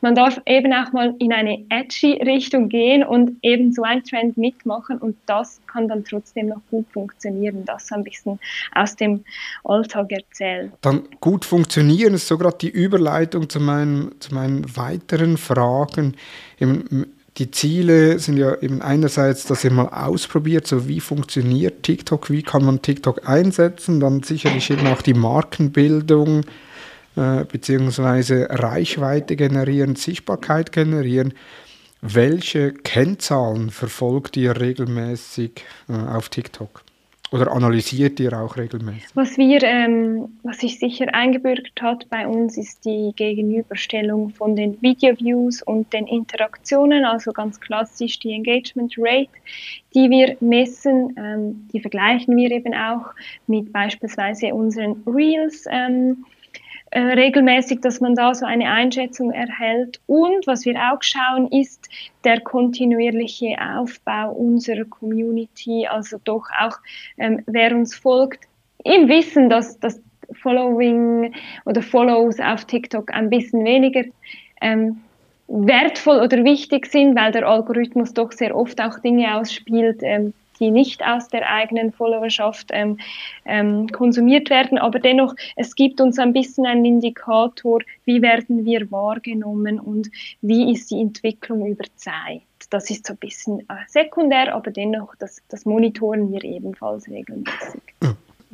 [0.01, 4.37] man darf eben auch mal in eine edgy Richtung gehen und eben so ein Trend
[4.37, 7.65] mitmachen und das kann dann trotzdem noch gut funktionieren.
[7.65, 8.39] Das ein bisschen
[8.73, 9.23] aus dem
[9.63, 10.71] Alltag erzählen.
[10.81, 16.15] Dann gut funktionieren ist so gerade die Überleitung zu meinen, zu meinen weiteren Fragen.
[17.37, 22.43] Die Ziele sind ja eben einerseits, dass ihr mal ausprobiert, so wie funktioniert TikTok, wie
[22.43, 26.43] kann man TikTok einsetzen, dann sicherlich eben auch die Markenbildung
[27.17, 31.33] äh, beziehungsweise Reichweite generieren, Sichtbarkeit generieren.
[32.01, 36.84] Welche Kennzahlen verfolgt ihr regelmäßig äh, auf TikTok?
[37.35, 39.09] Oder analysiert ihr auch regelmäßig?
[39.13, 44.81] Was wir, ähm, was sich sicher eingebürgert hat bei uns, ist die Gegenüberstellung von den
[44.81, 49.31] Video-Views und den Interaktionen, also ganz klassisch die Engagement Rate,
[49.93, 51.13] die wir messen.
[51.17, 53.13] Ähm, die vergleichen wir eben auch
[53.47, 55.65] mit beispielsweise unseren Reels.
[55.69, 56.23] Ähm,
[56.95, 59.99] äh, regelmäßig, dass man da so eine Einschätzung erhält.
[60.07, 61.89] Und was wir auch schauen, ist
[62.23, 66.77] der kontinuierliche Aufbau unserer Community, also doch auch,
[67.17, 68.45] ähm, wer uns folgt,
[68.85, 70.01] im Wissen, dass das
[70.41, 71.33] Following
[71.65, 74.05] oder Follows auf TikTok ein bisschen weniger
[74.61, 75.01] ähm,
[75.49, 80.71] wertvoll oder wichtig sind, weil der Algorithmus doch sehr oft auch Dinge ausspielt, ähm, die
[80.71, 82.97] nicht aus der eigenen Followerschaft ähm,
[83.45, 84.77] ähm, konsumiert werden.
[84.77, 90.09] Aber dennoch, es gibt uns ein bisschen einen Indikator, wie werden wir wahrgenommen und
[90.41, 92.41] wie ist die Entwicklung über Zeit.
[92.69, 97.81] Das ist so ein bisschen äh, sekundär, aber dennoch, das, das monitoren wir ebenfalls regelmäßig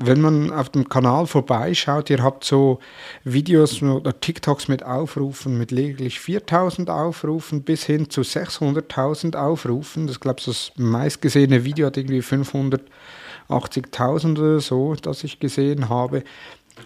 [0.04, 2.80] wenn man auf dem Kanal vorbeischaut, ihr habt so
[3.24, 10.08] Videos oder TikToks mit Aufrufen mit lediglich 4000 Aufrufen bis hin zu 600.000 Aufrufen.
[10.08, 16.24] Das glaube ich, das meistgesehene Video hat irgendwie 580.000 oder so, das ich gesehen habe.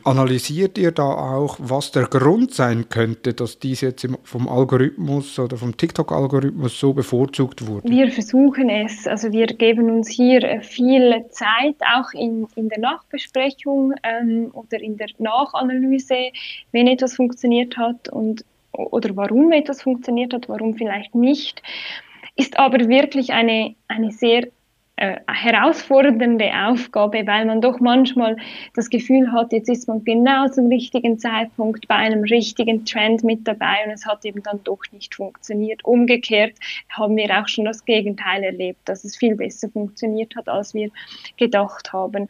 [0.03, 5.57] Analysiert ihr da auch, was der Grund sein könnte, dass dies jetzt vom Algorithmus oder
[5.57, 7.89] vom TikTok-Algorithmus so bevorzugt wurde?
[7.89, 9.07] Wir versuchen es.
[9.07, 14.97] Also wir geben uns hier viel Zeit, auch in, in der Nachbesprechung ähm, oder in
[14.97, 16.31] der Nachanalyse,
[16.71, 18.45] wenn etwas funktioniert hat und
[18.77, 21.61] oder warum etwas funktioniert hat, warum vielleicht nicht,
[22.35, 24.49] ist aber wirklich eine, eine sehr
[24.97, 28.37] äh, herausfordernde Aufgabe, weil man doch manchmal
[28.75, 33.45] das Gefühl hat, jetzt ist man genau zum richtigen Zeitpunkt bei einem richtigen Trend mit
[33.45, 35.83] dabei und es hat eben dann doch nicht funktioniert.
[35.83, 36.53] Umgekehrt
[36.89, 40.89] haben wir auch schon das Gegenteil erlebt, dass es viel besser funktioniert hat, als wir
[41.35, 42.29] gedacht haben.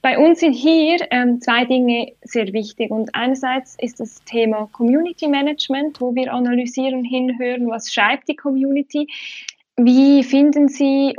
[0.00, 5.28] Bei uns sind hier ähm, zwei Dinge sehr wichtig und einerseits ist das Thema Community
[5.28, 9.06] Management, wo wir analysieren, hinhören, was schreibt die Community,
[9.76, 11.14] wie finden Sie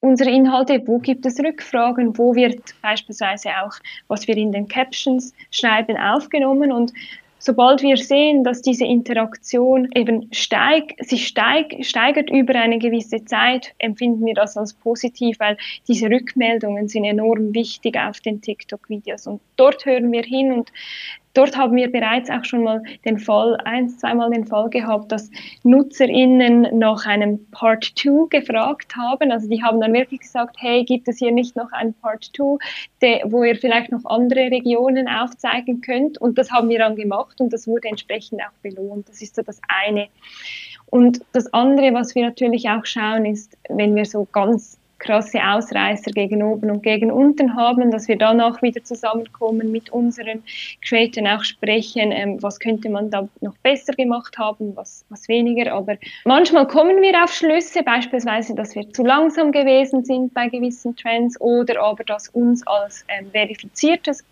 [0.00, 3.72] unsere Inhalte, wo gibt es Rückfragen, wo wird beispielsweise auch,
[4.08, 6.72] was wir in den Captions schreiben, aufgenommen?
[6.72, 6.92] Und
[7.38, 13.74] sobald wir sehen, dass diese Interaktion eben steig, sich steig, steigert über eine gewisse Zeit,
[13.78, 15.56] empfinden wir das als positiv, weil
[15.88, 19.26] diese Rückmeldungen sind enorm wichtig auf den TikTok-Videos.
[19.26, 20.72] Und dort hören wir hin und
[21.34, 25.30] Dort haben wir bereits auch schon mal den Fall, ein, zweimal den Fall gehabt, dass
[25.62, 29.30] NutzerInnen nach einem Part 2 gefragt haben.
[29.30, 33.22] Also die haben dann wirklich gesagt, hey, gibt es hier nicht noch ein Part 2,
[33.26, 36.18] wo ihr vielleicht noch andere Regionen aufzeigen könnt?
[36.18, 39.08] Und das haben wir dann gemacht und das wurde entsprechend auch belohnt.
[39.08, 40.08] Das ist so das eine.
[40.86, 46.10] Und das andere, was wir natürlich auch schauen, ist, wenn wir so ganz krasse Ausreißer
[46.10, 50.42] gegen oben und gegen unten haben, dass wir danach wieder zusammenkommen mit unseren
[50.82, 55.72] Creatoren auch sprechen, ähm, was könnte man da noch besser gemacht haben, was, was weniger.
[55.72, 60.96] Aber manchmal kommen wir auf Schlüsse, beispielsweise, dass wir zu langsam gewesen sind bei gewissen
[60.96, 64.24] Trends oder aber, dass uns als ähm, verifiziertes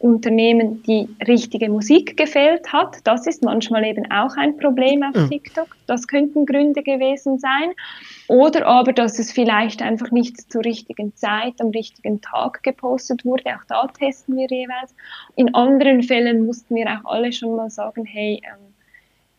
[0.00, 2.96] Unternehmen die richtige Musik gefehlt hat.
[3.04, 5.28] Das ist manchmal eben auch ein Problem auf.
[5.28, 5.68] TikTok.
[5.86, 7.72] Das könnten Gründe gewesen sein.
[8.26, 13.44] Oder aber, dass es vielleicht einfach nicht zur richtigen Zeit, am richtigen Tag gepostet wurde.
[13.54, 14.94] Auch da testen wir jeweils.
[15.36, 18.69] In anderen Fällen mussten wir auch alle schon mal sagen, hey, ähm,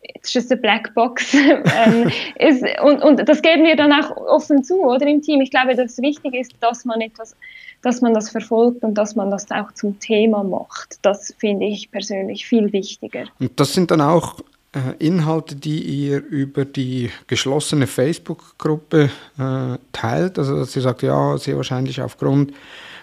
[0.01, 1.33] it's just a black box.
[1.35, 5.41] ähm, ist, und, und das geben wir dann auch offen zu, oder im Team.
[5.41, 7.35] Ich glaube, das Wichtige ist, dass man etwas
[7.81, 10.99] dass man das verfolgt und dass man das auch zum Thema macht.
[11.01, 13.25] Das finde ich persönlich viel wichtiger.
[13.39, 14.39] Und das sind dann auch
[14.73, 20.37] äh, Inhalte, die ihr über die geschlossene Facebook-Gruppe äh, teilt.
[20.37, 22.53] Also dass ihr sagt, ja, sehr wahrscheinlich aufgrund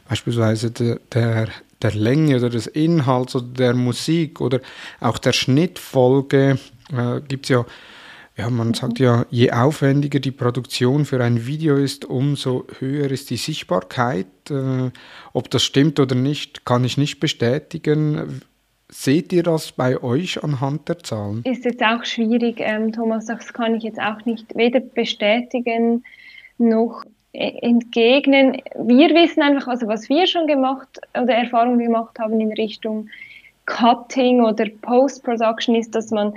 [0.08, 1.48] beispielsweise der, der,
[1.82, 4.60] der Länge oder des Inhalts oder der Musik oder
[5.00, 6.58] auch der Schnittfolge
[6.92, 7.64] äh, gibt es ja
[8.38, 13.30] ja, man sagt ja, je aufwendiger die Produktion für ein Video ist, umso höher ist
[13.30, 14.26] die Sichtbarkeit.
[14.48, 14.90] Äh,
[15.32, 18.42] ob das stimmt oder nicht, kann ich nicht bestätigen.
[18.88, 21.42] Seht ihr das bei euch anhand der Zahlen?
[21.44, 26.04] Ist jetzt auch schwierig, ähm, Thomas, das kann ich jetzt auch nicht weder bestätigen
[26.58, 28.62] noch e-, entgegnen.
[28.76, 33.08] Wir wissen einfach, also was wir schon gemacht oder Erfahrungen gemacht haben in Richtung
[33.66, 36.32] Cutting oder Post-Production ist, dass man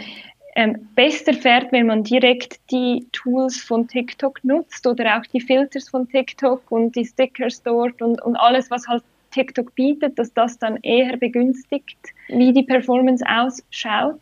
[0.56, 5.90] ähm, besser fährt, wenn man direkt die Tools von TikTok nutzt oder auch die Filters
[5.90, 10.58] von TikTok und die Stickers dort und, und alles, was halt TikTok bietet, dass das
[10.60, 14.20] dann eher begünstigt, wie die Performance ausschaut.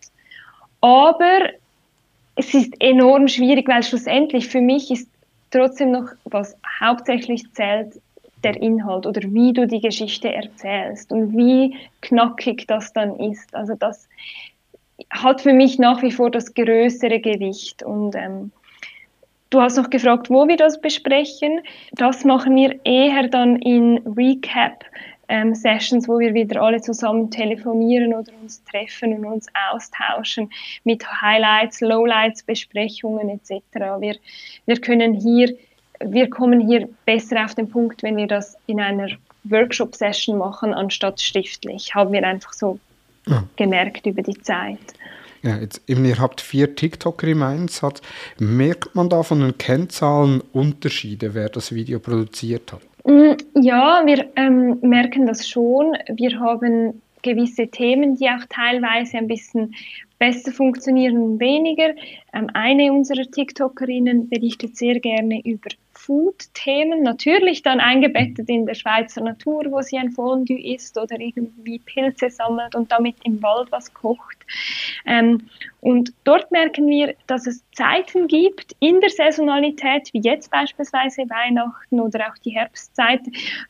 [0.82, 1.50] Aber
[2.36, 5.10] es ist enorm schwierig, weil schlussendlich für mich ist
[5.52, 8.00] trotzdem noch, was hauptsächlich zählt,
[8.44, 13.54] der Inhalt oder wie du die Geschichte erzählst und wie knackig das dann ist.
[13.54, 14.08] Also das
[15.10, 17.84] hat für mich nach wie vor das größere Gewicht.
[17.84, 18.52] Und ähm,
[19.50, 21.62] du hast noch gefragt, wo wir das besprechen.
[21.94, 24.86] Das machen wir eher dann in Recap.
[25.32, 30.50] Ähm, Sessions, wo wir wieder alle zusammen telefonieren oder uns treffen und uns austauschen
[30.86, 33.62] mit Highlights, Lowlights, Besprechungen etc.
[34.00, 34.16] Wir,
[34.66, 35.56] wir können hier,
[36.00, 39.10] wir kommen hier besser auf den Punkt, wenn wir das in einer
[39.44, 41.94] Workshop-Session machen, anstatt schriftlich.
[41.94, 42.80] Haben wir einfach so
[43.30, 43.44] ja.
[43.56, 44.80] gemerkt über die Zeit.
[45.42, 48.02] Ja, jetzt eben, ihr habt vier TikToker im Einsatz.
[48.40, 52.82] Merkt man da von den Kennzahlen Unterschiede, wer das Video produziert hat?
[53.06, 55.96] Mm, ja, wir ähm, merken das schon.
[56.14, 59.74] Wir haben gewisse Themen, die auch teilweise ein bisschen
[60.20, 61.96] besser funktionieren weniger.
[62.34, 69.22] Ähm, eine unserer TikTokerinnen berichtet sehr gerne über Food-Themen, natürlich dann eingebettet in der Schweizer
[69.22, 73.94] Natur, wo sie ein Fondue isst oder irgendwie Pilze sammelt und damit im Wald was
[73.94, 74.38] kocht.
[75.06, 75.50] Ähm,
[75.82, 82.00] und dort merken wir, dass es Zeiten gibt in der Saisonalität, wie jetzt beispielsweise Weihnachten
[82.00, 83.22] oder auch die Herbstzeit,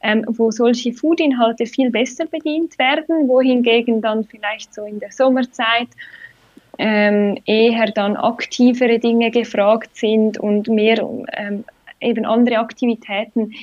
[0.01, 5.89] ähm, wo solche Food-Inhalte viel besser bedient werden, wohingegen dann vielleicht so in der Sommerzeit
[6.79, 11.65] ähm, eher dann aktivere Dinge gefragt sind und mehr ähm,
[11.99, 13.53] eben andere Aktivitäten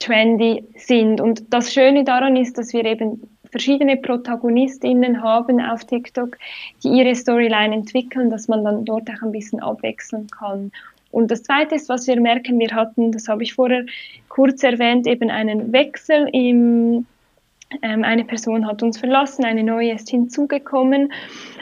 [0.00, 1.20] trendy sind.
[1.20, 6.36] Und das Schöne daran ist, dass wir eben verschiedene Protagonistinnen haben auf TikTok,
[6.82, 10.72] die ihre Storyline entwickeln, dass man dann dort auch ein bisschen abwechseln kann.
[11.12, 13.84] Und das Zweite ist, was wir merken, wir hatten, das habe ich vorher
[14.28, 17.06] kurz erwähnt, eben einen Wechsel im
[17.82, 21.12] ähm, eine Person hat uns verlassen, eine neue ist hinzugekommen.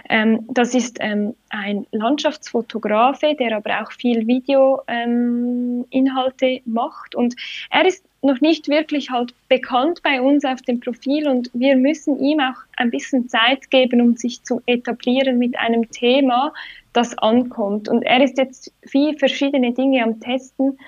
[0.08, 7.14] Ähm, das ist ähm, ein Landschaftsfotografe, der aber auch viel Videoinhalte ähm, macht.
[7.14, 7.36] Und
[7.70, 12.18] er ist noch nicht wirklich halt bekannt bei uns auf dem Profil und wir müssen
[12.18, 16.52] ihm auch ein bisschen Zeit geben, um sich zu etablieren mit einem Thema,
[16.92, 17.88] das ankommt.
[17.88, 20.78] Und er ist jetzt viele verschiedene Dinge am Testen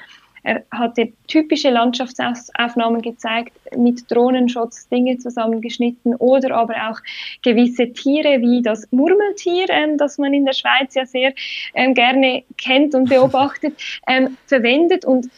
[0.42, 6.98] er hatte typische Landschaftsaufnahmen gezeigt, mit Drohnenschutz Dinge zusammengeschnitten oder aber auch
[7.42, 11.32] gewisse Tiere wie das Murmeltier, ähm, das man in der Schweiz ja sehr
[11.74, 13.74] ähm, gerne kennt und beobachtet,
[14.06, 15.04] ähm, verwendet.
[15.04, 15.30] Und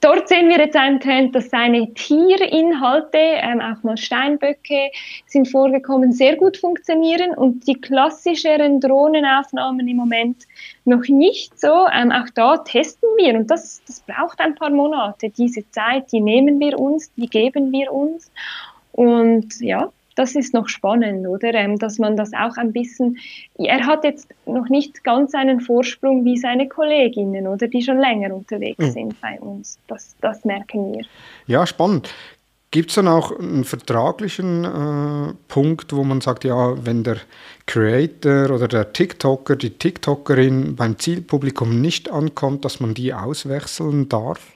[0.00, 4.90] dort sehen wir jetzt einen Trend, dass seine Tierinhalte, ähm, auch mal Steinböcke
[5.26, 10.44] sind vorgekommen, sehr gut funktionieren und die klassischeren Drohnenaufnahmen im Moment
[10.84, 11.86] noch nicht so.
[11.92, 15.30] Ähm, auch da testen wir und das, das braucht ein paar Monate.
[15.30, 18.30] Diese Zeit, die nehmen wir uns, die geben wir uns
[18.92, 21.54] und ja, das ist noch spannend, oder?
[21.54, 23.18] Ähm, dass man das auch ein bisschen,
[23.56, 27.68] er hat jetzt noch nicht ganz einen Vorsprung wie seine Kolleginnen, oder?
[27.68, 28.90] Die schon länger unterwegs mhm.
[28.90, 29.78] sind bei uns.
[29.88, 31.04] Das, das merken wir.
[31.46, 32.12] Ja, spannend.
[32.70, 37.18] Gibt es dann auch einen vertraglichen äh, Punkt, wo man sagt, ja, wenn der
[37.66, 44.52] Creator oder der TikToker, die TikTokerin beim Zielpublikum nicht ankommt, dass man die auswechseln darf?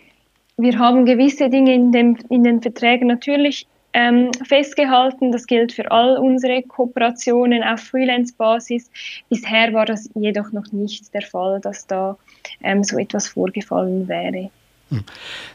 [0.57, 5.33] Wir haben gewisse Dinge in, dem, in den Verträgen natürlich ähm, festgehalten.
[5.33, 8.91] Das gilt für all unsere Kooperationen auf Freelance-Basis.
[9.29, 12.17] Bisher war das jedoch noch nicht der Fall, dass da
[12.63, 14.51] ähm, so etwas vorgefallen wäre.
[14.91, 15.05] Hm.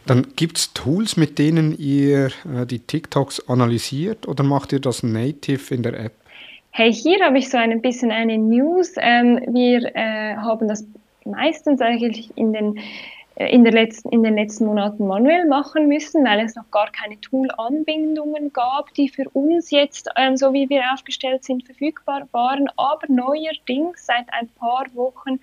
[0.06, 5.04] Dann gibt es Tools, mit denen ihr äh, die TikToks analysiert oder macht ihr das
[5.04, 6.14] native in der App?
[6.72, 8.94] Hey, hier habe ich so ein bisschen eine News.
[8.98, 10.86] Ähm, wir äh, haben das
[11.24, 12.80] meistens eigentlich in den
[13.36, 17.20] in, der letzten, in den letzten Monaten manuell machen müssen, weil es noch gar keine
[17.20, 22.70] Tool-Anbindungen gab, die für uns jetzt, ähm, so wie wir aufgestellt sind, verfügbar waren.
[22.78, 25.40] Aber neuerdings, seit ein paar Wochen,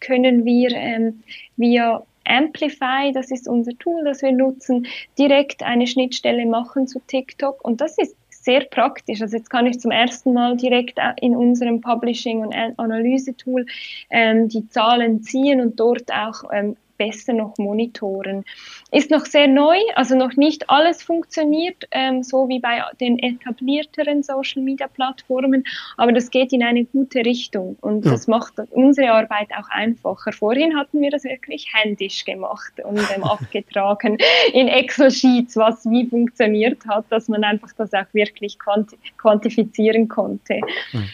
[0.00, 1.22] können wir ähm,
[1.56, 4.86] via Amplify, das ist unser Tool, das wir nutzen,
[5.18, 7.62] direkt eine Schnittstelle machen zu TikTok.
[7.62, 9.22] Und das ist sehr praktisch.
[9.22, 13.66] Also jetzt kann ich zum ersten Mal direkt in unserem Publishing- und Analyse-Tool
[14.10, 18.44] ähm, die Zahlen ziehen und dort auch ähm, besser noch monitoren.
[18.90, 24.22] Ist noch sehr neu, also noch nicht alles funktioniert, ähm, so wie bei den etablierteren
[24.22, 25.64] Social-Media-Plattformen,
[25.96, 28.12] aber das geht in eine gute Richtung und ja.
[28.12, 30.32] das macht unsere Arbeit auch einfacher.
[30.32, 34.18] Vorhin hatten wir das wirklich händisch gemacht und ähm, abgetragen
[34.52, 40.60] in Excel-Sheets, was wie funktioniert hat, dass man einfach das auch wirklich quanti quantifizieren konnte.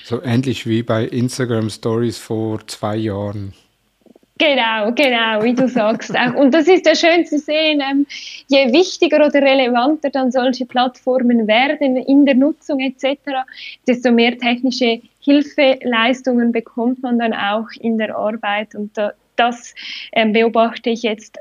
[0.04, 3.54] So ähnlich wie bei Instagram Stories vor zwei Jahren.
[4.40, 6.14] Genau, genau, wie du sagst.
[6.34, 8.06] Und das ist ja schön zu sehen, ähm,
[8.48, 13.18] je wichtiger oder relevanter dann solche Plattformen werden in der Nutzung etc.,
[13.86, 18.74] desto mehr technische Hilfeleistungen bekommt man dann auch in der Arbeit.
[18.74, 18.96] Und
[19.36, 19.74] das
[20.12, 21.38] ähm, beobachte ich jetzt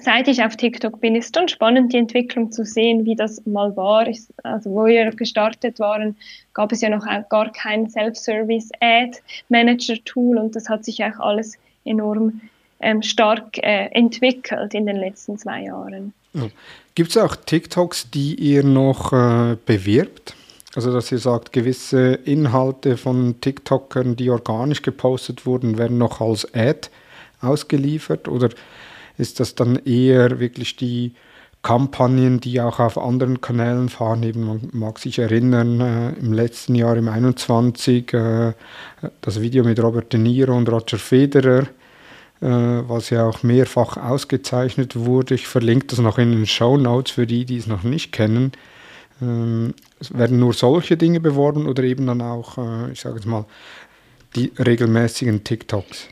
[0.00, 3.76] seit ich auf TikTok bin, ist schon spannend, die Entwicklung zu sehen, wie das mal
[3.76, 4.08] war.
[4.42, 6.16] Also, wo wir gestartet waren,
[6.52, 11.56] gab es ja noch gar kein Self-Service-Ad-Manager-Tool und das hat sich auch alles
[11.88, 12.40] enorm
[12.80, 16.12] ähm, stark äh, entwickelt in den letzten zwei Jahren.
[16.34, 16.48] Ja.
[16.94, 20.34] Gibt es auch TikToks, die ihr noch äh, bewirbt?
[20.74, 26.52] Also dass ihr sagt, gewisse Inhalte von TikTokern, die organisch gepostet wurden, werden noch als
[26.54, 26.88] Ad
[27.40, 28.28] ausgeliefert?
[28.28, 28.50] Oder
[29.16, 31.14] ist das dann eher wirklich die
[31.62, 34.22] Kampagnen, die auch auf anderen Kanälen fahren.
[34.22, 38.52] Eben, man mag sich erinnern, äh, im letzten Jahr, im 21, äh,
[39.20, 41.66] das Video mit Robert De Niro und Roger Federer,
[42.40, 45.34] was ja auch mehrfach ausgezeichnet wurde.
[45.34, 48.52] Ich verlinke das noch in den Show Notes für die, die es noch nicht kennen.
[49.20, 53.26] Ähm, es werden nur solche Dinge beworben oder eben dann auch, äh, ich sage jetzt
[53.26, 53.44] mal,
[54.36, 56.08] die regelmäßigen TikToks?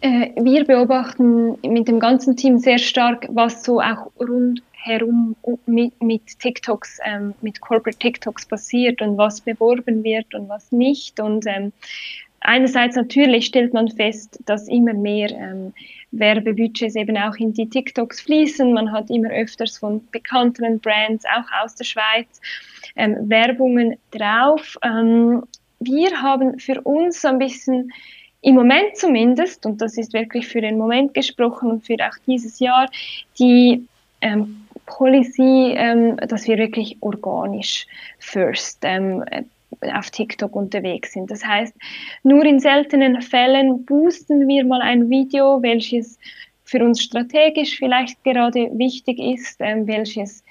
[0.00, 5.34] Äh, wir beobachten mit dem ganzen Team sehr stark, was so auch rund herum
[5.66, 11.18] mit, mit TikToks, ähm, mit Corporate TikToks passiert und was beworben wird und was nicht.
[11.18, 11.72] Und ähm,
[12.40, 15.72] einerseits natürlich stellt man fest, dass immer mehr ähm,
[16.12, 18.72] Werbebudgets eben auch in die TikToks fließen.
[18.72, 22.40] Man hat immer öfters von bekannteren Brands, auch aus der Schweiz,
[22.96, 24.76] ähm, Werbungen drauf.
[24.82, 25.42] Ähm,
[25.80, 27.92] wir haben für uns so ein bisschen
[28.42, 32.60] im Moment zumindest, und das ist wirklich für den Moment gesprochen und für auch dieses
[32.60, 32.88] Jahr,
[33.38, 33.86] die
[34.20, 37.86] ähm, Policy, ähm, dass wir wirklich organisch
[38.18, 39.24] first ähm,
[39.94, 41.30] auf TikTok unterwegs sind.
[41.30, 41.74] Das heißt,
[42.22, 46.18] nur in seltenen Fällen boosten wir mal ein Video, welches
[46.64, 50.42] für uns strategisch vielleicht gerade wichtig ist, ähm, welches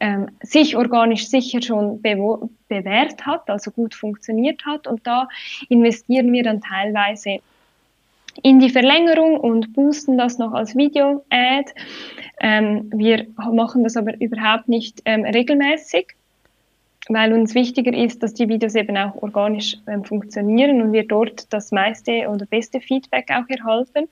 [0.00, 4.86] ähm, sich organisch sicher schon bewährt hat, also gut funktioniert hat.
[4.86, 5.28] Und da
[5.68, 7.38] investieren wir dann teilweise
[8.42, 11.72] in die Verlängerung und boosten das noch als Video-Ad.
[12.40, 16.14] Ähm, wir machen das aber überhaupt nicht ähm, regelmäßig
[17.12, 21.52] weil uns wichtiger ist, dass die Videos eben auch organisch ähm, funktionieren und wir dort
[21.52, 24.08] das meiste oder beste Feedback auch erhalten.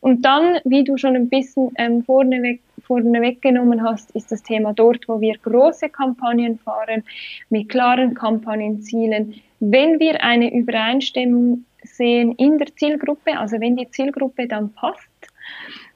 [0.00, 4.72] Und dann, wie du schon ein bisschen ähm, vorneweg, vorneweg genommen hast, ist das Thema
[4.72, 7.02] dort, wo wir große Kampagnen fahren,
[7.50, 9.34] mit klaren Kampagnenzielen.
[9.58, 15.08] Wenn wir eine Übereinstimmung sehen in der Zielgruppe, also wenn die Zielgruppe dann passt,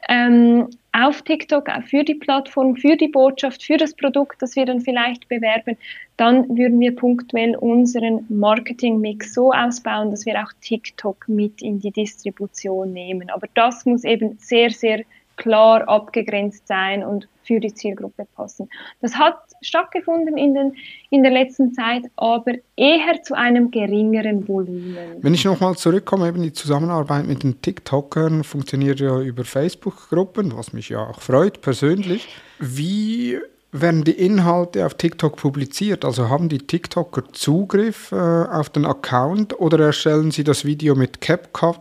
[0.09, 4.80] ähm, auf TikTok für die Plattform, für die Botschaft, für das Produkt, das wir dann
[4.80, 5.76] vielleicht bewerben,
[6.16, 11.92] dann würden wir punktuell unseren Marketingmix so ausbauen, dass wir auch TikTok mit in die
[11.92, 13.30] Distribution nehmen.
[13.30, 15.05] Aber das muss eben sehr, sehr
[15.36, 18.68] klar abgegrenzt sein und für die Zielgruppe passen.
[19.01, 20.74] Das hat stattgefunden in, den,
[21.11, 24.96] in der letzten Zeit, aber eher zu einem geringeren Volumen.
[25.20, 30.72] Wenn ich nochmal zurückkomme, eben die Zusammenarbeit mit den TikTokern funktioniert ja über Facebook-Gruppen, was
[30.72, 32.28] mich ja auch freut persönlich.
[32.58, 33.38] Wie
[33.72, 36.04] werden die Inhalte auf TikTok publiziert?
[36.04, 41.20] Also haben die TikToker Zugriff äh, auf den Account oder erstellen sie das Video mit
[41.20, 41.78] CapCut,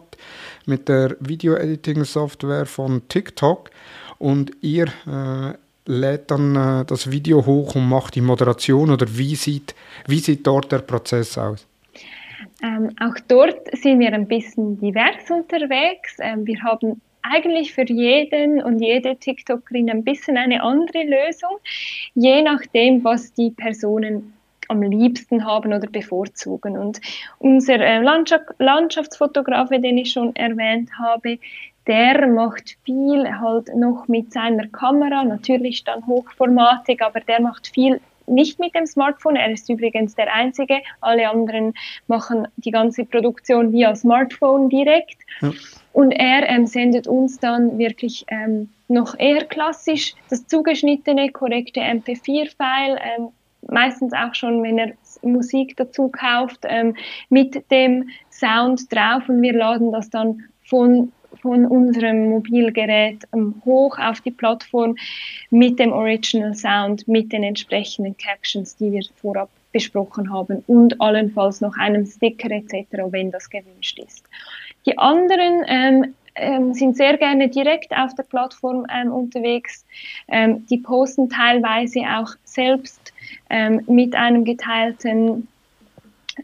[0.65, 3.71] mit der Video-Editing-Software von TikTok?
[4.19, 5.53] und ihr äh,
[5.90, 9.76] lädt dann äh, das Video hoch und macht die Moderation oder wie sieht,
[10.08, 11.66] wie sieht dort der Prozess aus?
[12.62, 16.18] Ähm, auch dort sind wir ein bisschen divers unterwegs.
[16.20, 21.58] Ähm, wir haben eigentlich für jeden und jede TikTokerin ein bisschen eine andere Lösung,
[22.14, 24.34] je nachdem, was die Personen
[24.68, 26.78] am liebsten haben oder bevorzugen.
[26.78, 27.02] Und
[27.40, 28.00] unser äh,
[28.60, 31.40] Landschaftsfotograf, den ich schon erwähnt habe,
[31.88, 37.99] der macht viel halt noch mit seiner Kamera, natürlich dann hochformatig, aber der macht viel
[38.30, 39.36] nicht mit dem Smartphone.
[39.36, 40.82] Er ist übrigens der Einzige.
[41.01, 41.73] Alle anderen
[42.07, 45.17] machen die ganze Produktion via Smartphone direkt.
[45.41, 45.51] Ja.
[45.93, 52.99] Und er ähm, sendet uns dann wirklich ähm, noch eher klassisch das zugeschnittene, korrekte MP4-File,
[53.01, 53.30] ähm,
[53.67, 56.95] meistens auch schon, wenn er Musik dazu kauft, ähm,
[57.30, 61.11] mit dem Sound drauf und wir laden das dann von
[61.41, 64.95] von unserem Mobilgerät ähm, hoch auf die Plattform
[65.49, 71.61] mit dem Original Sound, mit den entsprechenden Captions, die wir vorab besprochen haben und allenfalls
[71.61, 74.25] noch einem Sticker etc., wenn das gewünscht ist.
[74.86, 79.86] Die anderen ähm, ähm, sind sehr gerne direkt auf der Plattform ähm, unterwegs.
[80.27, 83.13] Ähm, die posten teilweise auch selbst
[83.49, 85.47] ähm, mit einem geteilten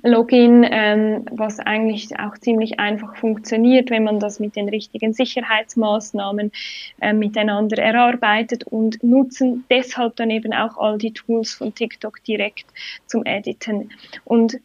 [0.03, 6.51] Login, ähm, was eigentlich auch ziemlich einfach funktioniert, wenn man das mit den richtigen Sicherheitsmaßnahmen
[7.01, 12.65] äh, miteinander erarbeitet und nutzen deshalb dann eben auch all die Tools von TikTok direkt
[13.05, 13.91] zum Editen.
[14.23, 14.59] Und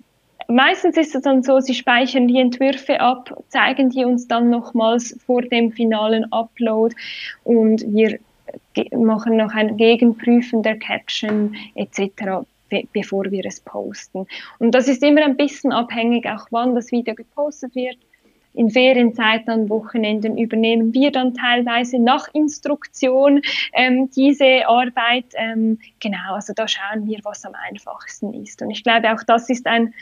[0.48, 5.18] meistens ist es dann so, sie speichern die Entwürfe ab, zeigen die uns dann nochmals
[5.26, 6.94] vor dem finalen Upload
[7.44, 8.18] und wir
[8.92, 14.26] machen noch ein Gegenprüfen der Caption etc be bevor wir es posten.
[14.58, 17.98] Und das ist immer ein bisschen abhängig, auch wann das Video gepostet wird.
[18.52, 23.42] In Ferienzeiten, an Wochenenden übernehmen wir dann teilweise nach Instruktion
[23.74, 25.26] ähm, diese Arbeit.
[25.34, 28.60] Ähm, genau, also da schauen wir, was am einfachsten ist.
[28.60, 29.94] Und ich glaube, auch das ist ein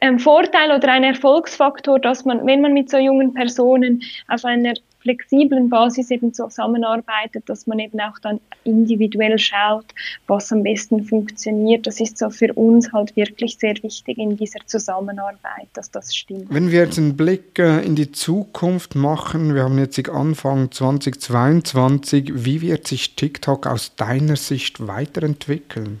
[0.00, 4.74] ähm, Vorteil oder ein Erfolgsfaktor, dass man, wenn man mit so jungen Personen auf einer
[5.02, 9.86] flexiblen Basis eben zusammenarbeitet, dass man eben auch dann individuell schaut,
[10.26, 11.86] was am besten funktioniert.
[11.86, 16.46] Das ist so für uns halt wirklich sehr wichtig in dieser Zusammenarbeit, dass das stimmt.
[16.48, 22.44] Wenn wir jetzt einen Blick äh, in die Zukunft machen, wir haben jetzt Anfang 2022,
[22.44, 26.00] wie wird sich TikTok aus deiner Sicht weiterentwickeln?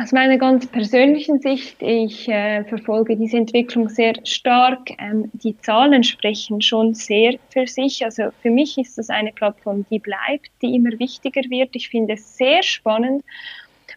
[0.00, 4.90] Aus meiner ganz persönlichen Sicht, ich äh, verfolge diese Entwicklung sehr stark.
[4.98, 8.04] Ähm, die Zahlen sprechen schon sehr für sich.
[8.04, 11.70] Also für mich ist das eine Plattform, die bleibt, die immer wichtiger wird.
[11.74, 13.24] Ich finde es sehr spannend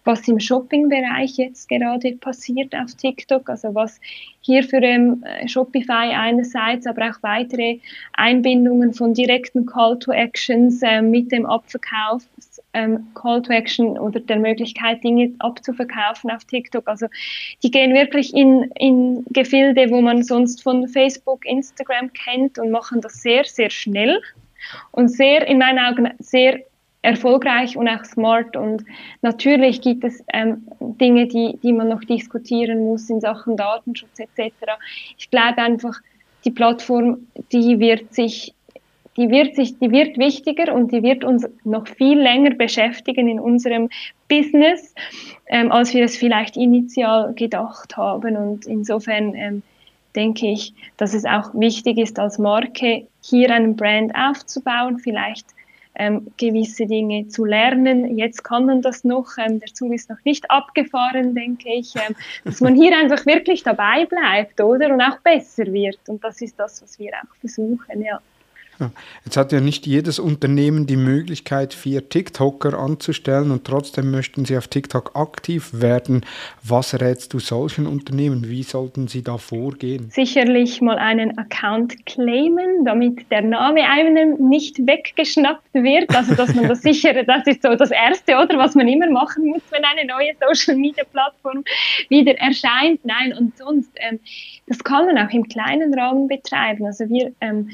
[0.04, 4.00] was im Shopping-Bereich jetzt gerade passiert auf TikTok, also was
[4.42, 7.80] hier für ähm, Shopify einerseits, aber auch weitere
[8.14, 12.24] Einbindungen von direkten Call to Actions äh, mit dem Abverkauf,
[12.74, 16.88] ähm, Call to Action oder der Möglichkeit, Dinge abzuverkaufen auf TikTok.
[16.88, 17.08] Also
[17.62, 23.02] die gehen wirklich in, in Gefilde, wo man sonst von Facebook, Instagram kennt und machen
[23.02, 24.22] das sehr, sehr schnell
[24.92, 26.62] und sehr, in meinen Augen, sehr
[27.02, 28.56] erfolgreich und auch smart.
[28.56, 28.86] Und
[29.22, 34.54] natürlich gibt es ähm, Dinge, die, die man noch diskutieren muss in Sachen Datenschutz etc.
[35.18, 36.00] Ich glaube einfach,
[36.46, 38.54] die Plattform, die wird sich
[39.18, 43.40] die wird sich, die wird wichtiger und die wird uns noch viel länger beschäftigen in
[43.40, 43.90] unserem
[44.30, 44.96] Business,
[45.48, 48.38] ähm, als wir es vielleicht initial gedacht haben.
[48.38, 49.64] Und insofern ähm,
[50.16, 55.46] denke ich, dass es auch wichtig ist, als Marke hier einen Brand aufzubauen, vielleicht
[55.96, 58.18] ähm, gewisse Dinge zu lernen.
[58.18, 62.16] Jetzt kann man das noch, ähm, der Zug ist noch nicht abgefahren, denke ich, ähm,
[62.46, 64.94] dass man hier einfach wirklich dabei bleibt, oder?
[64.94, 66.00] Und auch besser wird.
[66.08, 68.20] Und das ist das, was wir auch versuchen, ja.
[69.26, 74.58] Jetzt hat ja nicht jedes Unternehmen die Möglichkeit, vier TikToker anzustellen und trotzdem möchten sie
[74.58, 76.26] auf TikTok aktiv werden.
[76.64, 78.50] Was rätst du solchen Unternehmen?
[78.50, 80.10] Wie sollten sie da vorgehen?
[80.10, 86.16] Sicherlich mal einen Account claimen, damit der Name einem nicht weggeschnappt wird.
[86.16, 89.46] Also, dass man das sichere, das ist so das Erste, oder was man immer machen
[89.46, 91.64] muss, wenn eine neue Social Media Plattform
[92.10, 93.04] wieder erscheint.
[93.06, 94.20] Nein, und sonst, ähm,
[94.68, 96.86] das kann man auch im kleinen Rahmen betreiben.
[96.86, 97.70] Also wir ähm,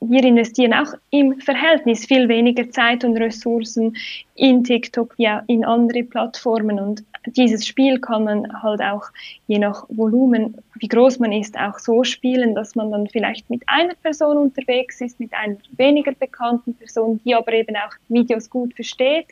[0.00, 3.96] wir investieren auch im Verhältnis viel weniger Zeit und Ressourcen
[4.34, 6.80] in TikTok wie in andere Plattformen.
[6.80, 9.04] Und dieses Spiel kann man halt auch
[9.46, 13.62] je nach Volumen, wie groß man ist, auch so spielen, dass man dann vielleicht mit
[13.66, 18.74] einer Person unterwegs ist, mit einer weniger bekannten Person, die aber eben auch Videos gut
[18.74, 19.26] versteht.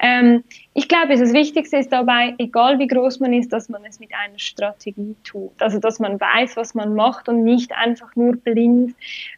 [0.00, 0.44] Ähm,
[0.74, 4.10] ich glaube, das Wichtigste ist dabei, egal wie groß man ist, dass man es mit
[4.12, 5.52] einer Strategie tut.
[5.60, 8.94] Also, dass man weiß, was man macht und nicht einfach nur blind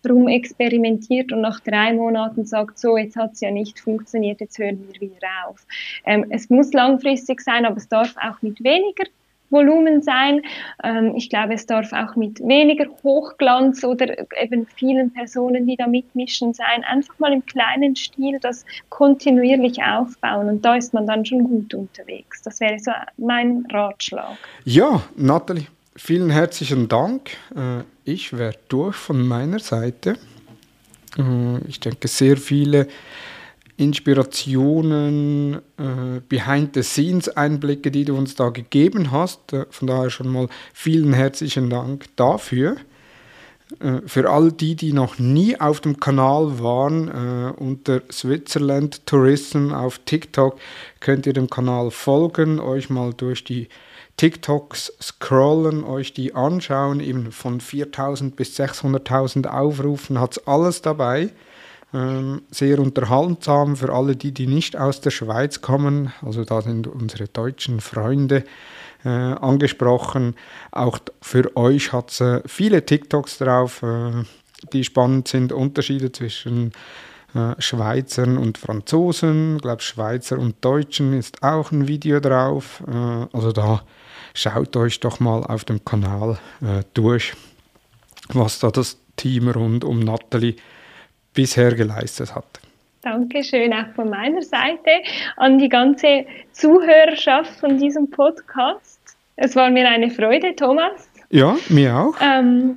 [0.08, 4.82] rumexperimentiert und nach drei Monaten sagt, so, jetzt hat es ja nicht funktioniert, jetzt hören
[4.90, 5.66] wir wieder auf.
[6.06, 9.04] Ähm, es muss langfristig sein, aber es darf auch mit weniger
[9.50, 10.42] Volumen sein.
[10.82, 15.86] Ähm, ich glaube, es darf auch mit weniger Hochglanz oder eben vielen Personen, die da
[15.86, 16.84] mitmischen, sein.
[16.84, 21.74] Einfach mal im kleinen Stil das kontinuierlich aufbauen und da ist man dann schon gut
[21.74, 22.42] unterwegs.
[22.42, 24.36] Das wäre so mein Ratschlag.
[24.64, 27.30] Ja, Nathalie, vielen herzlichen Dank.
[27.54, 30.16] Äh, ich wäre durch von meiner Seite.
[31.18, 32.88] Äh, ich denke, sehr viele
[33.76, 39.52] Inspirationen, äh, Behind-the-Scenes-Einblicke, die du uns da gegeben hast.
[39.52, 42.76] Äh, von daher schon mal vielen herzlichen Dank dafür.
[43.80, 49.72] Äh, für all die, die noch nie auf dem Kanal waren, äh, unter Switzerland Tourism
[49.72, 50.58] auf TikTok
[51.00, 53.68] könnt ihr dem Kanal folgen, euch mal durch die
[54.16, 61.30] TikToks scrollen, euch die anschauen, eben von 4000 bis 600.000 Aufrufen hat es alles dabei.
[61.94, 66.12] Ähm, sehr unterhaltsam für alle die, die nicht aus der Schweiz kommen.
[66.20, 68.44] Also da sind unsere deutschen Freunde
[69.04, 70.34] äh, angesprochen.
[70.72, 74.24] Auch für euch hat es äh, viele TikToks drauf, äh,
[74.72, 75.52] die spannend sind.
[75.52, 76.72] Unterschiede zwischen
[77.34, 79.56] äh, Schweizern und Franzosen.
[79.56, 82.82] Ich glaube, Schweizer und Deutschen ist auch ein Video drauf.
[82.88, 83.82] Äh, also da
[84.34, 87.34] schaut euch doch mal auf dem Kanal äh, durch,
[88.28, 90.56] was da das Team rund um Natalie
[91.36, 92.44] bisher geleistet hat.
[93.02, 94.90] Dankeschön auch von meiner Seite
[95.36, 99.16] an die ganze Zuhörerschaft von diesem Podcast.
[99.36, 101.08] Es war mir eine Freude, Thomas.
[101.30, 102.16] Ja, mir auch.
[102.20, 102.76] Ähm,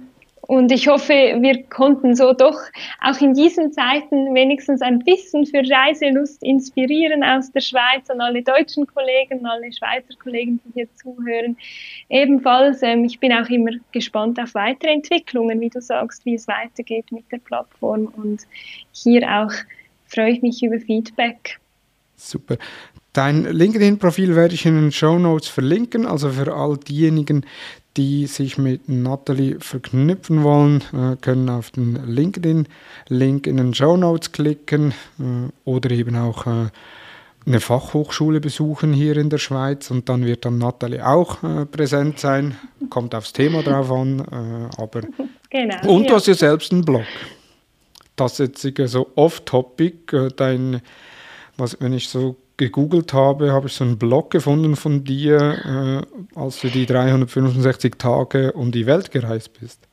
[0.49, 2.59] und ich hoffe, wir konnten so doch
[3.03, 8.41] auch in diesen Zeiten wenigstens ein bisschen für Reiselust inspirieren aus der Schweiz und alle
[8.41, 11.55] deutschen Kollegen, alle Schweizer Kollegen, die hier zuhören.
[12.09, 16.47] Ebenfalls, ähm, ich bin auch immer gespannt auf weitere Entwicklungen, wie du sagst, wie es
[16.47, 18.11] weitergeht mit der Plattform.
[18.17, 18.47] Und
[18.91, 19.53] hier auch
[20.07, 21.59] freue ich mich über Feedback.
[22.15, 22.57] Super.
[23.13, 27.45] Dein LinkedIn-Profil werde ich in den Show Notes verlinken, also für all diejenigen,
[27.97, 34.31] die sich mit Natalie verknüpfen wollen, äh, können auf den LinkedIn-Link in den Show Notes
[34.31, 36.67] klicken äh, oder eben auch äh,
[37.45, 42.19] eine Fachhochschule besuchen hier in der Schweiz und dann wird dann Natalie auch äh, präsent
[42.19, 42.57] sein.
[42.89, 45.01] Kommt aufs Thema drauf an, äh, aber
[45.49, 46.15] genau, und du ja.
[46.15, 47.05] hast ja selbst einen Blog.
[48.15, 50.81] Das ist jetzt so off-topic, dein,
[51.55, 56.05] was, wenn ich so gegoogelt habe, habe ich so einen Blog gefunden von dir,
[56.35, 59.89] äh, als du die 365 Tage um die Welt gereist bist.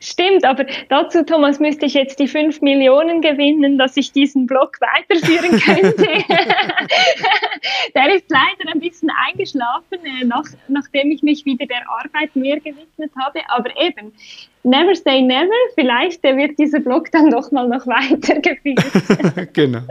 [0.00, 4.78] Stimmt, aber dazu, Thomas, müsste ich jetzt die 5 Millionen gewinnen, dass ich diesen Blog
[4.80, 6.04] weiterführen könnte.
[7.94, 12.58] der ist leider ein bisschen eingeschlafen, äh, nach, nachdem ich mich wieder der Arbeit mehr
[12.58, 13.40] gewidmet habe.
[13.48, 14.12] Aber eben,
[14.64, 19.52] never say never, vielleicht wird dieser Blog dann doch mal noch weitergeführt.
[19.52, 19.82] genau.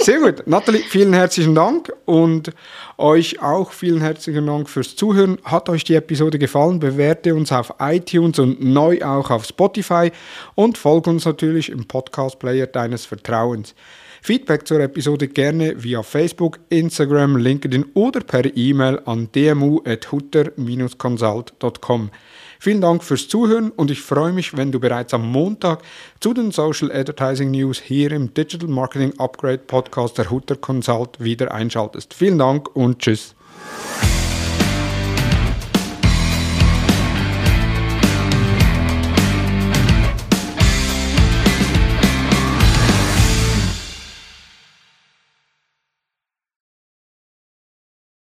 [0.00, 0.46] Sehr gut.
[0.46, 2.52] Nathalie, vielen herzlichen Dank und
[2.96, 5.38] euch auch vielen herzlichen Dank fürs Zuhören.
[5.44, 6.80] Hat euch die Episode gefallen?
[6.80, 10.10] Bewerte uns auf iTunes und neu auch auf Spotify
[10.54, 13.74] und folge uns natürlich im Podcast-Player deines Vertrauens.
[14.22, 22.10] Feedback zur Episode gerne via Facebook, Instagram, LinkedIn oder per E-Mail an dmu.hutter-consult.com.
[22.60, 25.82] Vielen Dank fürs Zuhören und ich freue mich, wenn du bereits am Montag
[26.20, 31.52] zu den Social Advertising News hier im Digital Marketing Upgrade Podcast der Hutter Consult wieder
[31.52, 32.14] einschaltest.
[32.14, 33.34] Vielen Dank und tschüss.